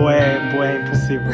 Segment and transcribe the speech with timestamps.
[0.00, 1.24] Boé, boé, impulsivo.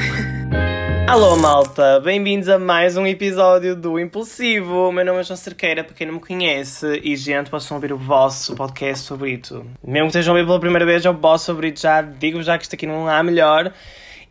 [1.07, 4.89] Alô malta, bem-vindos a mais um episódio do Impulsivo.
[4.89, 7.93] O meu nome é João Cerqueira, para quem não me conhece, e gente, possam ouvir
[7.93, 9.65] o vosso podcast favorito.
[9.87, 12.59] Mesmo que estejam a ouvir pela primeira vez, é o vosso favorito, já digo já
[12.59, 13.73] que isto aqui não há melhor.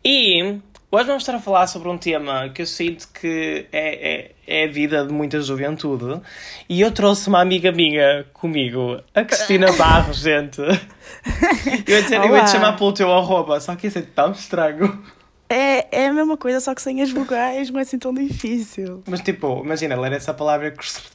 [0.04, 0.58] E
[0.90, 4.64] hoje vamos estar a falar sobre um tema que eu sinto que é, é, é
[4.64, 6.20] a vida de muita juventude.
[6.68, 10.60] E eu trouxe uma amiga minha comigo, a Cristina Barros, gente.
[10.60, 14.32] Eu ia, dizer, eu ia te chamar pelo teu arroba, só que isso é tão
[14.32, 15.02] estranho.
[15.48, 19.02] É, é a mesma coisa, só que sem as vogais não é assim tão difícil.
[19.06, 20.74] Mas tipo, imagina, ler essa palavra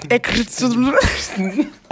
[0.10, 0.80] É que tudo.
[0.80, 1.32] Mas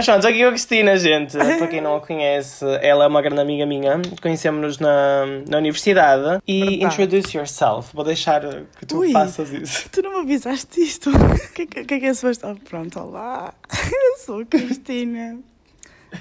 [0.04, 1.36] pronto, aqui é a Cristina, gente.
[1.36, 4.00] Para quem não a conhece, ela é uma grande amiga minha.
[4.22, 6.40] Conhecemos-nos na, na universidade.
[6.46, 6.84] E Verdade.
[6.84, 7.94] introduce yourself.
[7.94, 8.40] Vou deixar
[8.78, 9.12] que tu Ui.
[9.12, 9.88] faças isso.
[9.90, 11.10] Tu não me avisaste isto.
[11.50, 12.46] O que, é que, que é que é suposto?
[12.46, 13.52] Oh, pronto, olá.
[13.92, 15.38] Eu sou a Cristina.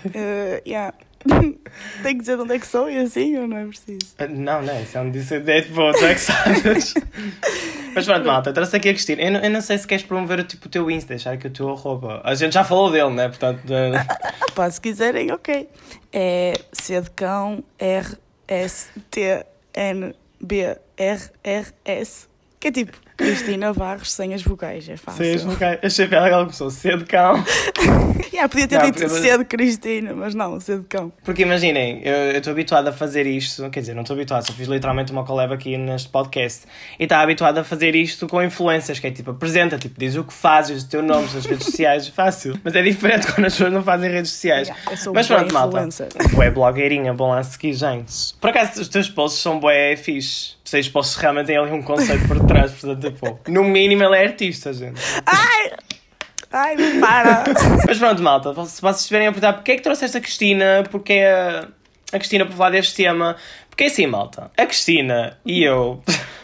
[0.05, 0.93] Uh, yeah.
[2.01, 3.99] Tenho que dizer de onde é que sou e assim, ou não é preciso?
[4.17, 6.93] Ah, Não, não, isso é um dissidente, pô, tu é que sabes.
[7.93, 9.21] Mas pronto, malta, trouxe aqui a Cristina.
[9.21, 11.49] Eu não, eu não sei se queres promover tipo, o teu Insta, deixar aqui o
[11.49, 12.21] teu arroba.
[12.23, 13.27] A gente já falou dele, né?
[13.27, 15.67] Portanto, Ah, pá, se quiserem, ok.
[16.13, 18.07] É C de cão, R,
[18.47, 22.28] S, T, N, B, R, R, S.
[22.59, 25.23] Que é tipo Cristina Barros sem as vogais, é fácil.
[25.23, 25.79] vocês não querem.
[25.83, 27.43] Achei piada que ela começou cedo cão.
[28.31, 31.11] Yeah, podia ter Não, dito eu- C de Cristina, mas não, C de cão.
[31.23, 34.67] Porque imaginem, eu estou habituado a fazer isto, quer dizer, não estou habituado, só fiz
[34.67, 36.65] literalmente uma collab aqui neste podcast
[36.99, 40.23] e está habituado a fazer isto com influências, que é tipo, apresenta, tipo, diz o
[40.23, 42.57] que fazes, o teu nome nas redes sociais, fácil.
[42.63, 44.67] Mas é diferente quando as pessoas não fazem redes sociais.
[44.69, 45.87] Yeah, eu sou Mas pronto, malta.
[46.33, 48.35] Bué blogueirinha, bom lá a seguir, gente.
[48.39, 50.58] Por acaso, os teus posts são bué fixe.
[50.69, 54.27] Teus posts realmente têm ali um conceito por trás, portanto, tipo, no mínimo ele é
[54.27, 55.01] artista, gente.
[55.25, 55.71] Ai!
[56.51, 57.43] Ai, para!
[57.85, 61.13] Mas pronto, malta, se vocês estiverem a perguntar porque é que trouxeste a Cristina, porque
[61.13, 61.67] é a,
[62.11, 63.35] a Cristina para falar deste tema,
[63.69, 66.01] porque é assim, malta, a Cristina e eu.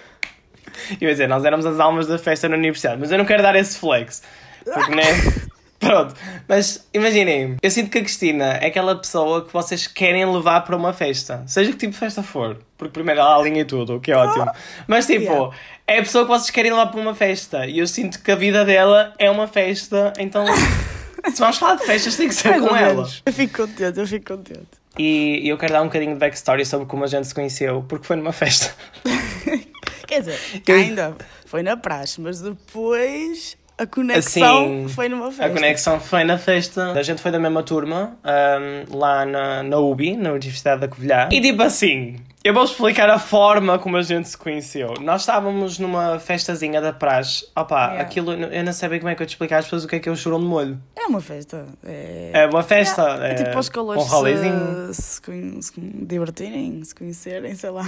[1.02, 3.42] Eu ia dizer, nós éramos as almas da festa na universidade, mas eu não quero
[3.42, 4.22] dar esse flex.
[4.63, 5.03] Porque, né?
[5.80, 6.13] Pronto,
[6.47, 10.75] mas imaginem, eu sinto que a Cristina é aquela pessoa que vocês querem levar para
[10.75, 14.12] uma festa, seja que tipo de festa for, porque primeiro ela alinha tudo, o que
[14.12, 14.50] é ótimo.
[14.88, 15.56] Mas tipo, Yeah.
[15.88, 18.36] é a pessoa que vocês querem levar para uma festa e eu sinto que a
[18.36, 20.46] vida dela é uma festa, então
[21.31, 23.08] se vamos falar de festas tem que ser com ela.
[23.25, 24.68] Eu fico contente, eu fico contente.
[24.97, 28.06] E eu quero dar um bocadinho de backstory sobre como a gente se conheceu, porque
[28.08, 28.74] foi numa festa.
[30.07, 31.16] Quer dizer, ainda
[31.46, 35.46] foi na praxe, mas depois a conexão Assim, foi numa festa.
[35.46, 36.91] A conexão foi na festa.
[36.94, 41.28] A gente foi da mesma turma, ahm, lá na, na UBI, na Universidade da Covilhã.
[41.31, 44.94] E tipo assim, eu vou explicar a forma como a gente se conheceu.
[45.02, 47.46] Nós estávamos numa festazinha da praxe.
[47.56, 48.02] Opa, Yeah.
[48.02, 49.96] aquilo, eu não sei bem como é que eu te explicar às pessoas o que
[49.97, 50.80] é que é o churão de molho.
[50.96, 51.66] É uma festa.
[51.86, 53.02] É, É uma festa.
[53.22, 57.84] é, tipo para os calores um se, se, conhe- se divertirem, se conhecerem, sei lá.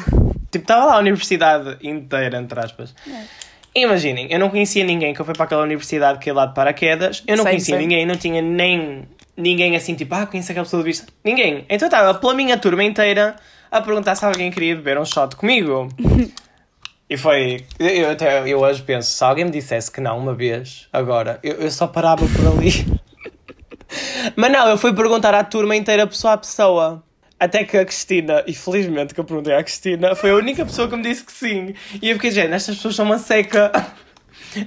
[0.51, 2.93] Tipo, estava lá a universidade inteira, entre aspas.
[3.07, 3.23] É.
[3.75, 6.53] Imaginem, eu não conhecia ninguém que eu fui para aquela universidade que é lá de
[6.55, 7.23] paraquedas.
[7.27, 7.85] Eu não Sei, conhecia sei.
[7.85, 11.05] ninguém, não tinha nem ninguém assim, tipo, ah, conheço aquela pessoa de vista.
[11.23, 11.65] Ninguém.
[11.69, 13.35] Então estava pela minha turma inteira
[13.69, 15.87] a perguntar se alguém queria beber um shot comigo.
[17.09, 17.63] E foi.
[17.79, 21.39] Eu, eu até eu hoje penso, se alguém me dissesse que não uma vez, agora,
[21.41, 22.85] eu, eu só parava por ali.
[24.35, 27.01] Mas não, eu fui perguntar à turma inteira, pessoa a pessoa.
[27.39, 30.87] Até que a Cristina, e felizmente que eu perguntei à Cristina, foi a única pessoa
[30.87, 31.75] que me disse que sim.
[32.01, 33.71] E eu fiquei, gente, estas pessoas são uma seca.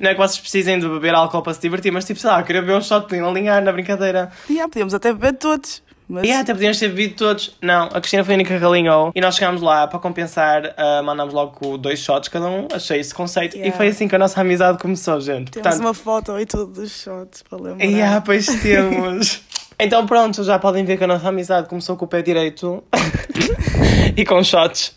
[0.00, 2.38] Não é que vocês precisem de beber álcool para se divertir, mas tipo, sei lá,
[2.41, 4.31] eu queria beber um shot, podiam alinhar na brincadeira.
[4.48, 5.82] E yeah, podíamos até beber todos.
[6.08, 7.56] Mas E até podíamos ter bebido todos.
[7.62, 9.12] Não, a Cristina foi a única que alinhou.
[9.14, 12.66] E nós chegámos lá para compensar, ah, mandámos logo dois shots cada um.
[12.72, 13.56] Achei esse conceito.
[13.56, 13.76] E Yeah.
[13.76, 15.52] foi assim que a nossa amizade começou, gente.
[15.52, 17.84] temos Portanto, uma foto e tudo dos shots para lembrar.
[17.87, 19.41] e ah, pois temos.
[19.80, 22.82] então pronto, já podem ver que a nossa amizade começou com o pé direito
[24.16, 24.94] e com shots.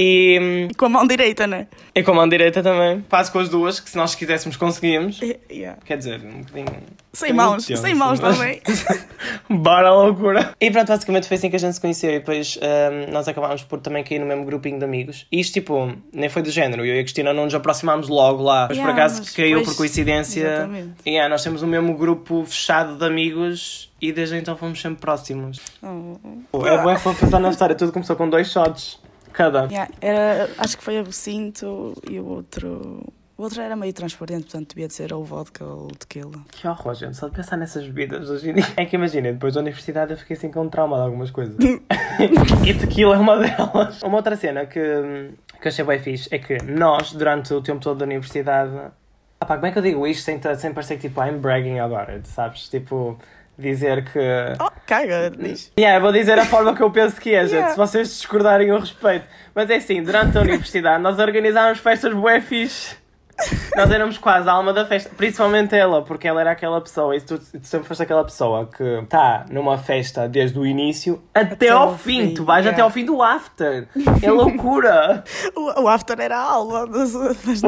[0.00, 1.66] E, com a mão direita, né?
[1.92, 3.04] e com a mão direita também.
[3.08, 5.20] Faço com as duas, que se nós quiséssemos conseguíamos.
[5.50, 5.76] Yeah.
[5.84, 6.82] Quer dizer, um bocadinho.
[7.12, 8.62] Sem um mãos, sem mãos mas- também.
[9.50, 10.54] Bora loucura!
[10.60, 13.64] E pronto, basicamente foi assim que a gente se conheceu e depois hum, nós acabámos
[13.64, 15.26] por também cair no mesmo grupinho de amigos.
[15.32, 16.84] E isto, tipo, nem foi do género.
[16.86, 18.68] Eu e a Cristina não nos aproximámos logo lá.
[18.68, 20.46] Mas por Yeah, acaso mas caiu depois- por coincidência.
[20.46, 20.92] Exatamente.
[21.04, 25.00] E yeah, nós temos o mesmo grupo fechado de amigos e desde então fomos sempre
[25.00, 25.58] próximos.
[25.82, 26.64] Oh.
[26.66, 27.74] É bom para pensar na história.
[27.74, 29.00] Tudo começou com dois shots
[29.38, 29.66] cada.
[29.66, 33.00] Yeah, era, acho que foi absinto e o outro.
[33.36, 36.40] O outro era meio transparente, portanto devia de ser ou vodka ou tequila.
[36.50, 37.16] Que horror, gente.
[37.16, 38.64] Só de pensar nessas bebidas hoje em dia.
[38.76, 41.56] É que imaginem, depois da universidade eu fiquei assim com trauma de algumas coisas.
[42.66, 44.02] e tequila é uma delas.
[44.02, 47.80] Uma outra cena que, que eu achei bem fixe é que nós, durante o tempo
[47.80, 48.72] todo da universidade.
[49.40, 51.78] Ah pá, como é que eu digo isto sem, sem parecer que tipo I'm bragging
[51.78, 52.68] about it, sabes?
[52.68, 53.16] Tipo,
[53.58, 54.18] dizer que.
[54.60, 55.72] Oh, caga, diz.
[55.78, 57.52] Yeah, vou dizer a forma que eu penso que é, gente.
[57.54, 57.72] Yeah.
[57.72, 59.26] Se vocês discordarem, eu respeito.
[59.54, 62.96] Mas é assim, durante a universidade nós organizámos festas bué fixe.
[63.76, 67.20] Nós éramos quase a alma da festa, principalmente ela, porque ela era aquela pessoa, e
[67.20, 71.68] tu, tu sempre foste aquela pessoa que está numa festa desde o início até, Até
[71.70, 72.28] ao fim.
[72.28, 72.74] fim, Tu vais yeah.
[72.76, 73.86] até ao fim do after.
[74.22, 75.22] É loucura.
[75.54, 77.62] O, o after era a aula das, das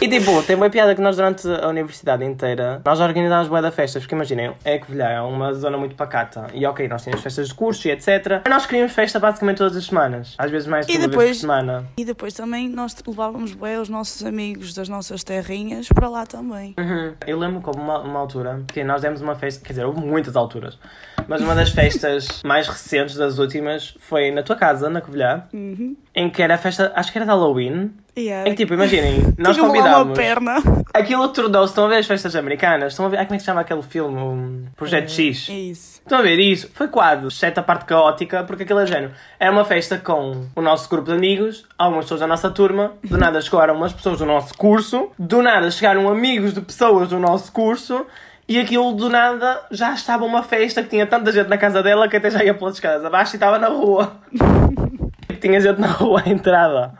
[0.00, 3.70] e tipo, tem uma piada que nós durante a universidade inteira, nós organizámos bué da
[3.70, 6.46] festas, porque imaginem, é que Vilhã é uma zona muito pacata.
[6.52, 8.40] E ok, nós tínhamos festas de curso e etc.
[8.44, 10.34] Mas nós queríamos festa basicamente todas as semanas.
[10.38, 11.84] Às vezes mais de uma depois- vez por semana.
[11.96, 16.74] E depois também nós levávamos bem os nossos amigos das nossas terrinhas para lá também.
[16.78, 17.14] Uhum.
[17.26, 20.36] Eu lembro como uma, uma altura que nós demos uma festa, quer dizer, houve muitas
[20.36, 20.78] alturas,
[21.26, 25.96] mas uma das festas mais recentes das últimas foi na tua casa, na Covilhã, Uhum.
[26.14, 27.90] em que era a festa, acho que era de Halloween.
[28.16, 28.46] Yeah.
[28.48, 30.18] Em que tipo, imaginem, nós lá uma convidámos.
[30.18, 30.56] perna.
[30.92, 32.92] Aquilo tornou-se, estão a ver as festas americanas?
[32.92, 34.68] Estão a ver, ai, como é que se chama aquele filme?
[34.76, 35.48] Projeto X.
[35.48, 35.91] É isso.
[36.04, 36.68] Estão a ver isso?
[36.74, 39.12] Foi quadro, exceto a parte caótica, porque aquilo é género.
[39.38, 43.16] Era uma festa com o nosso grupo de amigos, algumas pessoas da nossa turma, do
[43.16, 47.52] nada chegaram umas pessoas do nosso curso, do nada chegaram amigos de pessoas do nosso
[47.52, 48.04] curso,
[48.48, 52.08] e aquilo do nada já estava uma festa que tinha tanta gente na casa dela
[52.08, 54.12] que até já ia pelas escadas abaixo e estava na rua.
[55.40, 56.92] tinha gente na rua à entrada.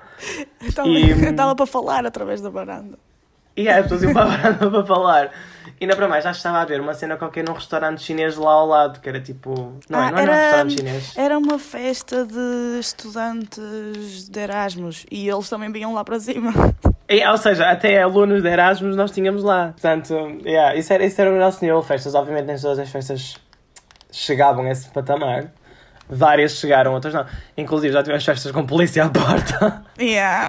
[0.60, 2.96] Estava, E- estava para falar através da varanda.
[3.56, 5.30] E aí, as pessoas iam para a varanda para falar.
[5.82, 8.52] E ainda para mais, já estava a ver uma cena qualquer num restaurante chinês lá
[8.52, 9.72] ao lado, que era tipo.
[9.90, 11.12] Não, é, Ah, não era um restaurante chinês.
[11.16, 16.52] era uma festa de estudantes de Erasmus e eles também vinham lá para cima.
[17.08, 19.72] E, ou seja, até alunos de Erasmus nós tínhamos lá.
[19.72, 20.14] Portanto,
[20.46, 22.14] yeah, isso, era, isso era o nosso nível de festas.
[22.14, 23.34] Obviamente, nem todas as festas
[24.12, 25.50] chegavam a esse patamar.
[26.14, 27.24] Várias chegaram, outras não.
[27.56, 29.82] Inclusive, já tivemos festas com polícia à porta.
[29.98, 30.48] Yeah.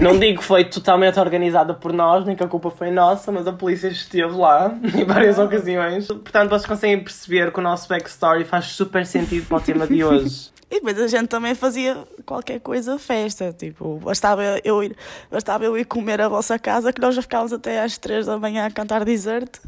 [0.00, 3.46] Não digo que foi totalmente organizada por nós, nem que a culpa foi nossa, mas
[3.46, 6.06] a polícia esteve lá em várias ocasiões.
[6.08, 10.04] Portanto, vocês conseguem perceber que o nosso backstory faz super sentido para o tema de
[10.04, 10.50] hoje.
[10.72, 14.96] E depois a gente também fazia qualquer coisa festa, tipo, bastava eu ir,
[15.30, 18.38] bastava eu ir comer a vossa casa que nós já ficávamos até às 3 da
[18.38, 19.58] manhã a cantar desert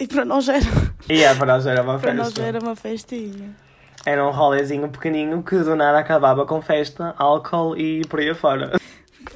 [0.00, 0.64] e para nós era,
[1.06, 2.42] E é, para nós era uma para nós festa.
[2.42, 3.50] era uma festinha.
[4.06, 8.78] Era um rolezinho pequenino que do nada acabava com festa, álcool e por aí afora.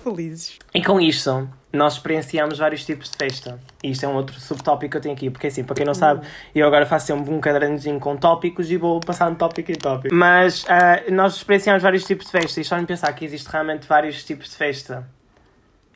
[0.03, 0.59] Felizes.
[0.75, 3.59] E com isto, nós experienciamos vários tipos de festa.
[3.83, 5.95] E isto é um outro subtópico que eu tenho aqui, porque assim, para quem não
[5.95, 9.77] sabe, eu agora faço sempre um cadernozinho com tópicos e vou passar de tópico em
[9.77, 10.15] tópico.
[10.15, 13.87] Mas ah, nós experienciamos vários tipos de festa e só me pensar que existe realmente
[13.87, 15.09] vários tipos de festa.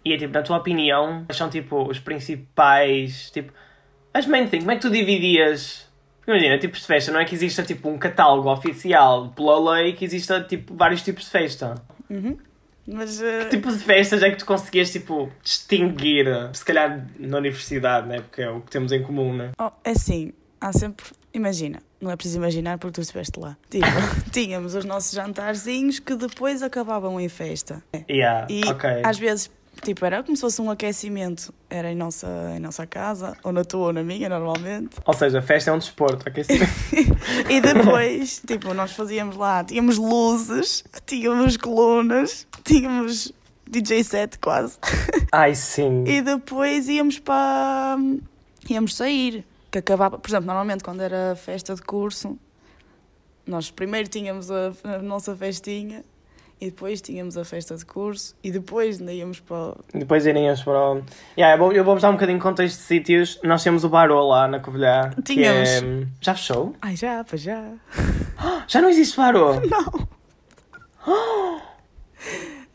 [0.05, 3.53] E é tipo, na tua opinião, quais são tipo os principais, tipo,
[4.13, 5.92] as main things, como é que tu dividias?
[6.25, 9.93] Porque Imagina, tipos de festa, não é que exista tipo um catálogo oficial pela lei
[9.93, 11.75] que exista tipo vários tipos de festa.
[12.87, 16.27] Mas eh, Que tipo de festas é que tu conseguias, tipo, distinguir?
[16.53, 18.21] Se calhar na universidade, né?
[18.21, 19.51] Porque é o que temos em comum, né?
[19.61, 23.57] oh, é assim, há sempre, imagina, não é preciso imaginar porque tu estiveste lá.
[23.71, 23.87] Tipo,
[24.33, 27.83] tínhamos os nossos jantarzinhos que depois acabavam em festa.
[28.11, 28.91] Yeah, E ok.
[29.05, 29.51] às vezes,
[29.83, 31.53] tipo, era como se fosse um aquecimento.
[31.69, 34.97] Era em nossa, em nossa casa, ou na tua ou na minha, normalmente.
[35.05, 36.25] Ou seja, festa é um desporto?
[36.45, 36.61] Sim.
[37.51, 43.33] E depois, tipo, nós fazíamos lá, tínhamos luzes, tínhamos colunas, tínhamos
[43.69, 44.79] DJ set quase.
[45.33, 46.05] Ai, sim.
[46.07, 47.97] E depois íamos para.
[48.69, 49.45] íamos sair.
[49.71, 52.39] Que acabava, por exemplo, normalmente quando era festa de curso,
[53.47, 56.05] nós primeiro tínhamos a, a nossa festinha
[56.63, 59.75] e depois tínhamos a festa de curso e depois ainda íamos para.
[59.93, 61.03] Depois iríamos para o...
[61.37, 63.41] Yeah, eu vou- vou-vos dar um bocadinho de contexto de sítios.
[63.43, 65.11] Nós temos o Barô lá na Covilhã.
[65.11, 65.69] que Tínhamos.
[65.69, 66.77] é- Já fechou?
[66.81, 67.65] Ai, já, pois já.
[68.69, 69.55] Já não existe Barô?
[69.61, 70.09] Não!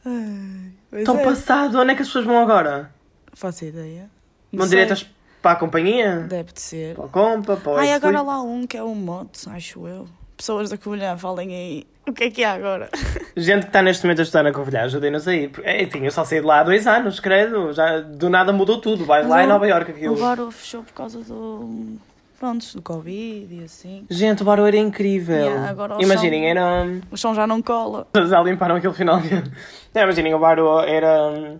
[0.05, 1.23] Ai, pois Tão é.
[1.23, 1.79] passado.
[1.79, 2.91] Onde é que as pessoas vão agora?
[3.33, 4.09] Faço ideia.
[4.51, 4.77] Não Vão sei.
[4.79, 5.09] diretas
[5.41, 6.25] para a companhia?
[6.27, 6.95] Deve de ser.
[6.95, 10.07] Para a compa, para o Ai, agora lá um que é o Mods, acho eu.
[10.35, 11.87] Pessoas da Covilhã, falem aí.
[12.07, 12.89] O que é que há agora?
[13.35, 15.51] Gente que está neste momento a estudar na Covilhã, ajudem-nos aí.
[15.63, 17.73] É, Enfim, eu só saí de lá há dois anos, credo.
[17.73, 19.05] Já, do nada mudou tudo.
[19.05, 20.15] Vais lá em Nova Iorque aquilo.
[20.15, 21.97] O Baro fechou por causa do.
[22.39, 24.05] Prontos, do Covid e assim.
[24.09, 25.35] Gente, o Barô era incrível.
[25.35, 26.85] Yeah, agora Imaginem, era.
[27.11, 28.07] O chão já não cola.
[28.29, 29.51] Já limparam aquilo finalmente.
[29.93, 31.57] Não, imaginem, o Barô era.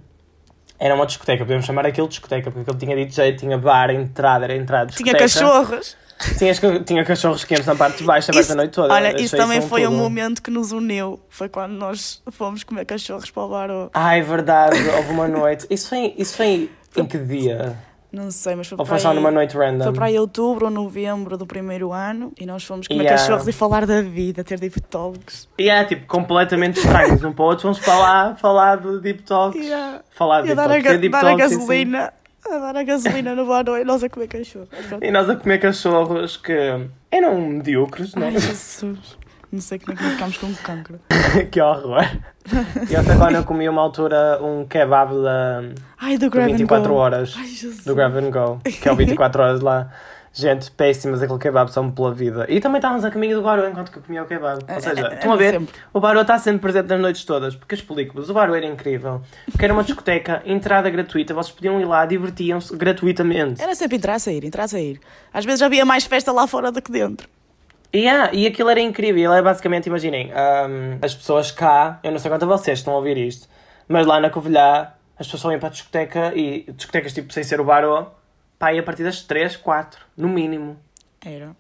[0.80, 4.46] Era uma discoteca, podemos chamar aquilo de discoteca, porque ele tinha DJ, tinha bar, entrada,
[4.46, 4.92] era entrada.
[4.92, 5.24] Tinha discoteca.
[5.24, 5.98] cachorros.
[6.38, 8.93] Tinha, esca- tinha cachorros quentes na parte de baixo, aberta a noite toda.
[8.93, 10.01] olha, Achei isso também um foi um tudo.
[10.01, 11.19] momento que nos uniu.
[11.29, 13.89] Foi quando nós fomos comer cachorros para o Baro.
[13.93, 15.67] Ai, verdade, houve uma noite.
[15.69, 17.77] Isso foi, isso foi em que dia?
[18.12, 19.83] Não sei, mas foi Ou para foi só numa noite random?
[19.83, 23.21] Foi para aí outubro ou novembro do primeiro ano e nós fomos comer Yeah.
[23.21, 25.47] cachorros e falar da vida, ter deep talks.
[25.59, 27.63] E é tipo completamente estranhos um para o outro.
[27.63, 29.62] Vamos para lá falar de Deep Talks.
[29.62, 30.00] Yeah.
[30.15, 30.83] Falar de Deep dar Talks.
[31.12, 31.57] dar a assim.
[32.50, 34.68] A dar a gasolina no bar e nós a comer cachorro.
[35.01, 36.54] E nós a comer cachorros que
[37.12, 38.32] eram medíocres, não é?
[38.32, 39.18] Jesus.
[39.51, 41.00] Não sei como é que não ficámos com cancro.
[41.51, 42.04] que horror.
[42.89, 45.63] E até agora eu comi uma altura um kebab da,
[45.98, 46.96] Ai, do Grab and 24 Go.
[47.00, 47.36] horas.
[47.38, 47.86] Ai, Jesus.
[47.86, 48.60] Do Grab and Go.
[48.63, 49.89] Que é o 24 horas lá.
[50.39, 52.46] Gente, péssimas aquele kebab são pela vida.
[52.48, 54.63] E também estávamos a caminho do Barô enquanto que eu comia o kebab.
[54.72, 55.53] Ou seja, É, é, estão a ver?
[55.53, 55.74] sempre.
[55.91, 57.56] O Barô está sempre presente nas noites todas.
[57.56, 58.29] Porque eu explico-vos.
[58.29, 59.24] O Barô era incrível.
[59.51, 61.34] Porque era uma discoteca, entrada gratuita.
[61.34, 63.60] Vocês podiam ir lá, divertiam-se gratuitamente.
[63.60, 65.00] Era sempre entrar a sair, entrar a sair.
[65.34, 67.27] Às vezes havia mais festa lá fora do que dentro.
[67.91, 69.34] E, yeah, e aquilo era incrível.
[69.34, 72.98] É basicamente, imaginem, hum, as pessoas cá, eu não sei quanto a vocês estão a
[72.98, 73.48] ouvir isto,
[73.88, 77.44] mas lá na Covilhã, as pessoas só iam para a discoteca e discotecas tipo sem
[77.44, 78.06] ser o barô,
[78.59, 80.77] pá, e a partir das 3, 4, no mínimo.
[81.23, 81.49] Era.
[81.49, 81.55] ok,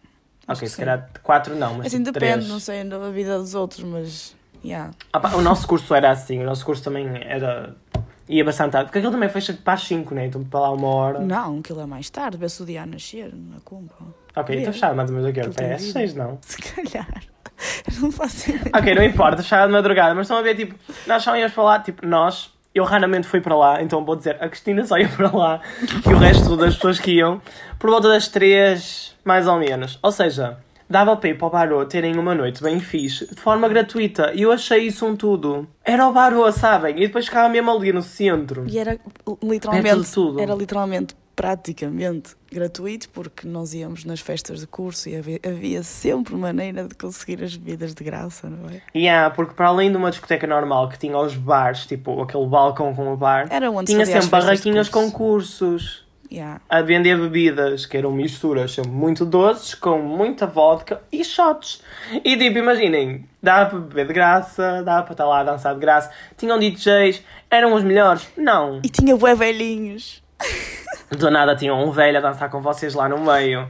[0.47, 2.47] Acho que se calhar 4 não, mas Assim tipo depende, 3.
[2.49, 4.35] não sei da vida dos outros, mas.
[4.63, 4.91] Yeah.
[5.13, 7.75] Ah, pá, o nosso curso era assim, o nosso curso também era.
[8.27, 10.25] ia bastante tarde, porque aquilo também fecha para as 5, né?
[10.25, 11.19] Então para lá uma hora.
[11.19, 13.93] Não, aquilo é mais tarde, vê-se o dia a nascer na cumba.
[14.35, 14.73] Ok, então Ver.
[14.73, 15.93] fechava mais ou menos aqui, é às vida.
[15.93, 16.37] 6 não.
[16.41, 17.23] Se calhar.
[17.91, 18.71] Eu não faço ideia.
[18.75, 20.75] Ok, não importa, fechava de madrugada, mas estão a ver, tipo,
[21.07, 24.37] nós só íamos para lá, tipo, nós, eu raramente fui para lá, então vou dizer,
[24.39, 25.61] a Cristina só ia para lá
[26.07, 27.41] e o resto das pessoas que iam,
[27.79, 29.99] por volta das três, mais ou menos.
[30.01, 30.57] Ou seja,
[30.89, 34.43] dava para ir para o Barô terem uma noite bem fixe, de forma gratuita, e
[34.43, 35.67] eu achei isso um tudo.
[35.83, 36.95] Era o Barô, sabem?
[36.97, 38.65] E depois ficava mesmo ali no centro.
[38.67, 38.99] E era
[39.43, 40.41] literalmente.
[40.41, 46.33] Era literalmente, praticamente gratuito, porque nós íamos nas festas de curso e havia, havia sempre
[46.35, 48.81] maneira de conseguir as bebidas de graça, não é?
[48.97, 52.93] Yeah, porque para além de uma discoteca normal que tinha os bares, tipo aquele balcão
[52.95, 55.65] com o bar, Era onde tinha sempre barraquinhas com curso.
[55.65, 56.07] cursos.
[56.29, 56.59] Yeah.
[56.67, 61.81] a vender bebidas que eram misturas sempre muito doces, com muita vodka e shots.
[62.21, 65.79] E tipo, imaginem, dava para beber de graça, dava para estar lá a dançar de
[65.79, 66.11] graça.
[66.35, 68.27] Tinham DJs, eram os melhores?
[68.35, 68.81] Não.
[68.83, 70.21] E tinha bué velhinhos.
[71.09, 73.67] Do nada tinham um velho a dançar com vocês lá no meio.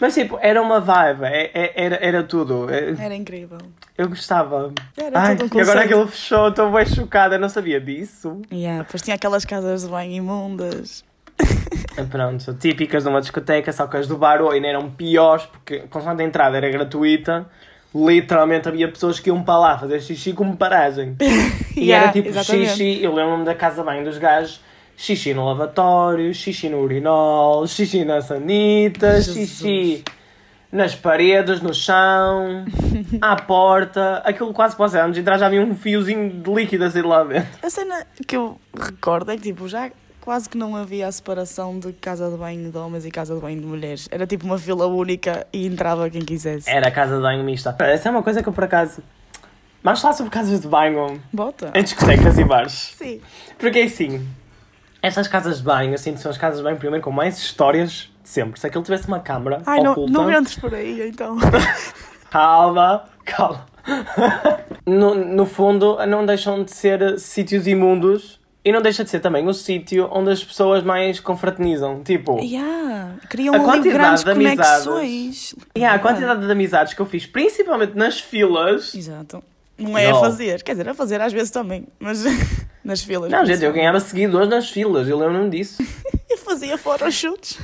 [0.00, 2.68] Mas tipo, era uma vibe, é- é- era, era tudo.
[2.72, 3.58] É- Era incrível.
[3.96, 4.72] Eu gostava.
[4.96, 8.40] Era Ai, todo um e agora aquilo fechou, estou bem chocada, eu não sabia disso.
[8.52, 11.04] Yeah, depois tinha aquelas casas de banho imundas.
[12.10, 16.22] Pronto, típicas de uma discoteca, só que as do bar ainda eram piores, porque constante
[16.22, 17.46] a entrada era gratuita,
[17.94, 21.16] literalmente havia pessoas que iam para lá fazer xixi como paragem.
[21.76, 22.70] E Yeah, era tipo exatamente.
[22.70, 24.60] xixi, eu lembro-me da casa bem dos gajos,
[24.98, 29.48] xixi no lavatório, xixi no urinol, xixi na sanita, Jesus.
[29.48, 30.04] xixi
[30.72, 32.64] nas paredes, no chão,
[33.22, 37.06] à porta, aquilo quase passamos, e atrás já havia um fiozinho de líquido a sair
[37.06, 37.48] lá dentro.
[37.62, 39.88] A cena que eu recordo é que tipo, já
[40.20, 43.40] quase que não havia a separação de casa de banho de homens e casa de
[43.40, 44.08] banho de mulheres.
[44.10, 46.68] Era tipo uma fila única e entrava quem quisesse.
[46.68, 47.74] Era casa de banho mista.
[47.78, 49.00] Essa é uma coisa que eu por acaso.
[49.82, 51.70] Vamos falar sobre casas de banho Bota.
[51.72, 52.94] em discotecas e bares.
[52.98, 53.20] Sim.
[53.58, 54.26] Porque assim,
[55.02, 58.28] essas casas de banho, assim, são as casas de banho primeiro com mais histórias de
[58.28, 58.58] sempre.
[58.60, 60.12] Se aquilo tivesse uma câmara Ai, não, oculta.
[60.12, 61.36] não entres por aí então.
[62.30, 63.64] Calma, calma.
[64.84, 69.46] no, no fundo, não deixam de ser sítios imundos e não deixa de ser também
[69.48, 72.02] o sítio onde as pessoas mais confraternizam.
[72.02, 74.84] Tipo, yeah, criam A quantidade grandes de amizades.
[74.86, 75.54] conexões.
[75.82, 78.94] há a quantidade de amizades que eu fiz, principalmente nas filas.
[78.94, 79.42] Exato.
[79.78, 80.18] Não é Não.
[80.18, 80.62] a fazer.
[80.62, 82.22] Quer dizer, a fazer às vezes também, mas
[82.88, 83.30] nas filas.
[83.30, 85.82] Não, gente, eu ganhava seguidores nas filas, eu lembro-me disso.
[86.30, 86.76] Eu fazia
[87.10, 87.58] chutes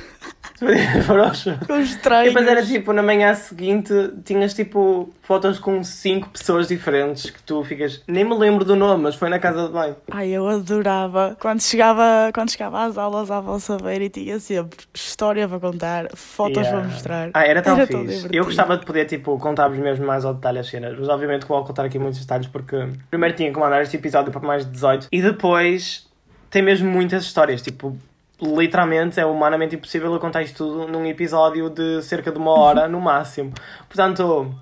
[1.05, 1.59] Forocha.
[1.67, 3.93] com E depois era tipo, na manhã seguinte,
[4.23, 8.01] tinhas tipo fotos com cinco pessoas diferentes que tu ficas.
[8.07, 9.95] Nem me lembro do nome, mas foi na casa de banho.
[10.11, 11.35] Ai, eu adorava.
[11.39, 16.07] Quando chegava, quando chegava às aulas à vossa beira e tinha sempre história para contar,
[16.15, 16.79] fotos Yeah.
[16.81, 17.29] para mostrar.
[17.33, 18.27] Ah, era tão Era fixe.
[18.31, 21.63] eu gostava de poder, tipo, contar-vos mesmo mais ao detalhe as cenas, mas obviamente vou
[21.65, 25.07] contar aqui muitos detalhes porque primeiro tinha que mandar este episódio para mais de 18
[25.11, 26.07] e depois
[26.49, 27.97] tem mesmo muitas histórias, tipo.
[28.41, 32.87] Literalmente é humanamente impossível eu contar isto tudo num episódio de cerca de uma hora
[32.87, 33.53] no máximo.
[33.87, 34.53] Portanto,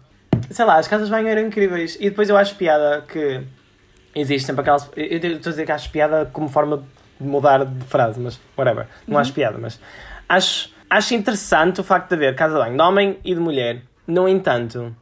[0.50, 1.98] sei lá, as casas de banho eram incríveis.
[2.00, 3.42] E depois eu acho piada que
[4.15, 4.89] existe sempre aquelas.
[4.96, 6.84] Eu estou a dizer que acho piada como forma
[7.20, 8.88] de mudar de frase, mas whatever.
[9.08, 9.80] Não acho piada, mas
[10.30, 13.82] acho, acho interessante o facto de haver casa de banho de homem e de mulher.
[14.06, 14.96] No entanto,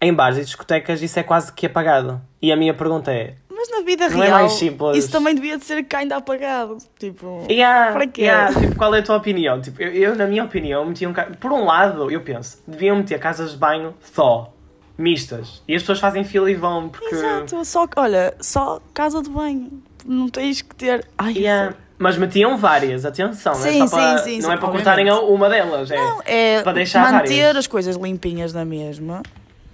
[0.00, 2.20] em bares e discotecas isso é quase que apagado.
[2.40, 3.34] E a minha pergunta é:
[3.70, 4.96] Mas na vida Não é real, mais simples.
[4.96, 6.78] isso também devia de ser ainda apagado.
[6.98, 8.22] Tipo, Yeah, Para quê?
[8.22, 9.60] yeah, tipo, qual é a tua opinião?
[9.60, 11.12] Tipo, eu, eu, na minha opinião, metiam.
[11.12, 14.52] ca- Por um lado, eu penso, deviam meter casas de banho só,
[14.96, 15.62] mistas.
[15.68, 17.14] E as pessoas fazem fila e vão, porque.
[17.14, 17.64] exato.
[17.64, 19.70] Só, olha, só casa de banho.
[20.06, 21.06] Não tens que ter.
[21.18, 21.74] Ai, Yeah.
[22.00, 24.68] Mas metiam várias, atenção, não é Sim, só para, sim, sim, não sim, é para
[24.70, 25.96] cortarem uma delas, é.
[25.96, 27.56] Não, é Para deixar manter várias.
[27.56, 29.20] as coisas limpinhas na mesma,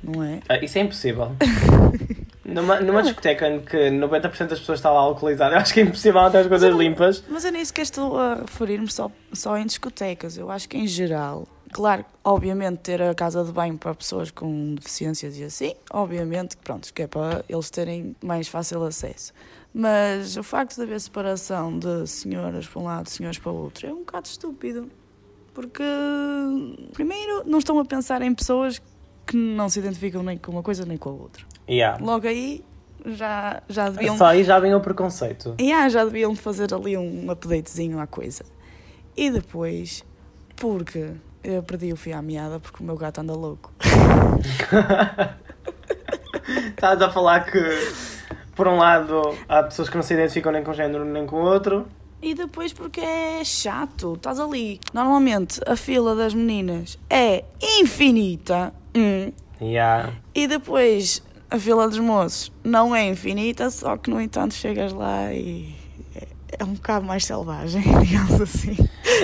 [0.02, 0.40] não é?
[0.48, 1.32] Ah, Isso é impossível.
[2.54, 5.82] Numa, numa discoteca em que 90% das pessoas está lá alcoolizada, eu acho que é
[5.82, 7.25] impossível ter as coisas limpas.
[7.28, 10.38] Mas eu nem sequer estou a referir-me só, só em discotecas.
[10.38, 14.76] Eu acho que em geral, claro, obviamente ter a casa de banho para pessoas com
[14.76, 19.32] deficiências e assim, obviamente, pronto, que é para eles terem mais fácil acesso.
[19.75, 23.88] Mas o facto de haver separação de senhoras para um lado, senhores para o outro,
[23.88, 24.88] é um bocado estúpido.
[25.52, 25.82] Porque,
[26.92, 28.80] primeiro, não estão a pensar em pessoas
[29.26, 31.53] que não se identificam nem com uma coisa nem com a outra.
[31.68, 32.02] Yeah.
[32.04, 32.64] Logo aí,
[33.06, 35.54] já, já deviam Só aí já vem o preconceito.
[35.59, 38.44] e ah, já deviam fazer ali um updatezinho à coisa.
[39.16, 40.04] E depois,
[40.56, 43.73] porque eu perdi o fio à meada porque o meu gato anda louco.
[46.68, 47.59] Estás a falar que,
[48.54, 51.37] por um lado, há pessoas que não se identificam nem com um género nem com
[51.37, 51.87] o outro.
[52.21, 54.80] E depois porque é chato, estás ali.
[54.92, 57.44] Normalmente a fila das meninas é
[57.80, 58.73] infinita.
[58.94, 60.12] hum, Yeah.
[60.35, 65.32] E depois a fila dos moços não é infinita, só que no entanto chegas lá
[65.32, 65.74] e
[66.16, 66.26] é-
[66.58, 68.76] é um bocado mais selvagem, digamos assim.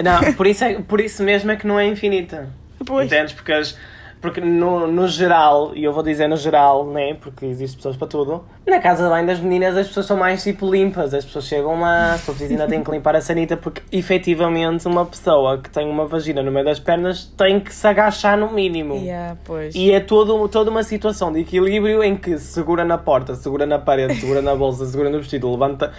[0.04, 2.48] Não, por isso, é, por isso mesmo é que não é infinita.
[2.84, 3.06] Pois.
[3.06, 3.32] Entendes?
[3.34, 3.76] Porque, as-
[4.20, 7.14] porque no, no geral, e eu vou dizer no geral, né?
[7.14, 10.42] Porque existem pessoas para tudo, na casa de banho das meninas as pessoas são mais
[10.42, 13.56] tipo limpas, as pessoas chegam lá, se for preciso ainda têm que limpar a sanita,
[13.56, 17.86] porque efetivamente uma pessoa que tem uma vagina no meio das pernas tem que se
[17.86, 18.94] agachar no mínimo.
[18.96, 19.74] Yeah, pois.
[19.74, 23.78] E é todo, toda uma situação de equilíbrio em que segura na porta, segura na
[23.78, 25.92] parede, segura na bolsa, segura no vestido, levanta.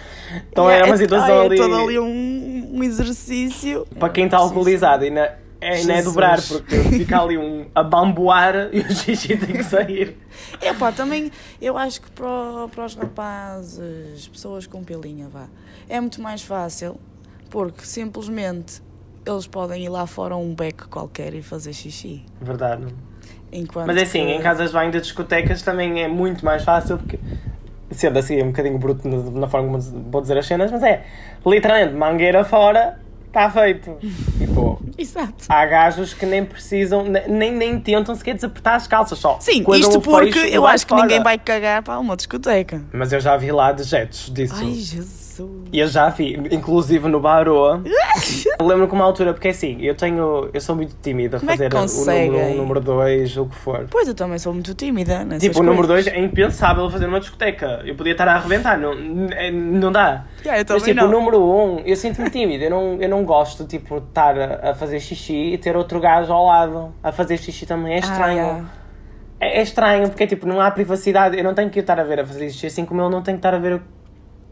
[0.50, 1.54] Então Yeah, é uma situação ai, ali.
[1.56, 3.86] É todo ali um, um exercício.
[3.98, 6.04] Para quem está alcoolizado, é, ainda é Jesus.
[6.04, 10.16] dobrar, porque fica ali um a bamboar e o xixi tem que sair.
[10.60, 15.46] É pá, também eu acho que para, para os rapazes, pessoas com pilinha, vá,
[15.88, 16.98] é muito mais fácil
[17.50, 18.82] porque simplesmente
[19.24, 22.24] eles podem ir lá fora a um beco qualquer e fazer xixi.
[22.40, 22.86] Verdade.
[23.52, 26.64] Enquanto Mas é assim, que- em casas de banho de discotecas também é muito mais
[26.64, 27.18] fácil, porque
[27.90, 30.82] sendo assim é um bocadinho bruto na, na forma como vou dizer as cenas, mas
[30.82, 31.04] é
[31.44, 32.98] literalmente mangueira fora,
[33.32, 33.96] está feito.
[34.38, 35.32] Tipo, Exato.
[35.48, 39.38] há gajos que nem precisam, ne- nem, nem tentam sequer desapertar as calças, só.
[39.40, 41.02] Sim, isto porque fecho e eu acho que fora.
[41.02, 42.82] ninguém vai cagar para uma discoteca.
[42.92, 44.54] Mas eu já vi lá dejetos disso.
[44.58, 45.12] Ai, Jesus.
[45.72, 47.82] E eu já vi, inclusive no Baroa.
[48.60, 50.50] eu lembro que uma altura, porque assim, eu tenho.
[50.52, 52.30] Eu sou muito tímida a é fazer o número conseguem?
[52.32, 53.86] um, o número 2, o que for.
[53.90, 56.12] Pois eu também sou muito tímida nessas Tipo, o número coisas.
[56.12, 57.82] 2 é impensável fazer numa discoteca.
[57.84, 60.24] Eu podia estar a arrebentar, não, n- não dá.
[60.44, 61.08] Yeah, Mas tipo, não.
[61.08, 62.64] o número 1, um, eu sinto-me tímido.
[62.64, 66.32] Eu não, eu não gosto, tipo, de estar a, fazer xixi e ter outro gajo
[66.32, 67.94] ao lado a fazer xixi também.
[67.94, 68.20] É estranho.
[68.20, 68.64] Ah, yeah.
[69.40, 71.36] é, é estranho, porque tipo, não há privacidade.
[71.36, 73.34] Eu não tenho que estar a ver a fazer xixi, assim como ele não tem
[73.34, 73.80] que estar a ver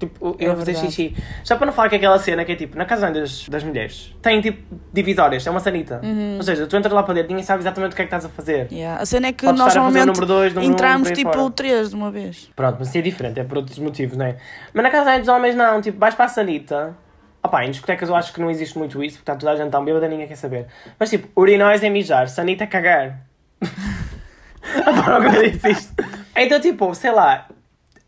[0.00, 1.14] tipo, eu É a fazer xixi.
[1.44, 4.14] Só para não falar que aquela cena que é tipo, na casa das, das mulheres,
[4.20, 6.00] tem tipo divisórias, é uma sanita.
[6.02, 6.36] Uhum.
[6.38, 8.24] Ou seja, tu entras lá para dentro, ninguém sabe exatamente o que é que estás
[8.24, 8.68] a fazer.
[8.72, 9.00] Yeah.
[9.00, 11.50] A cena é que Podes nós a normalmente número dois, número um, entramos aí tipo
[11.50, 12.50] três de uma vez.
[12.56, 14.36] Pronto, mas isso é diferente, é por outros motivos, não é?
[14.72, 16.96] Mas na casa dos homens não, tipo, vais para a sanita.
[17.42, 19.70] Opá, em discotecas eu acho que não existe muito isso, porque está toda a gente
[19.70, 20.66] tão bêbada ninguém quer saber.
[20.98, 23.20] Mas tipo, urinóis é mijar, sanita é cagar.
[24.84, 25.94] Adoro quando isto.
[26.36, 27.48] Então tipo, sei lá,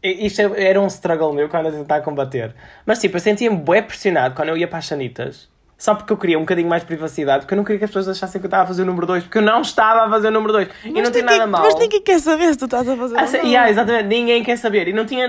[0.03, 2.55] isto era um struggle meu quando eu tentar combater.
[2.85, 5.51] Mas tipo, eu sentia-me bué pressionado quando eu ia para as sanitas.
[5.79, 7.91] Só porque eu queria um bocadinho mais de privacidade, porque eu não queria que as
[7.91, 10.11] pessoas achassem que eu estava a fazer o número 2, porque eu não estava a
[10.11, 10.69] fazer o número 2.
[10.85, 11.62] E não tem nada mal.
[11.62, 13.45] Mas ninguém quer saber se tu estás a fazer se- não.
[13.47, 14.87] yeah, exatamente, ninguém quer saber.
[14.87, 15.27] E não tinha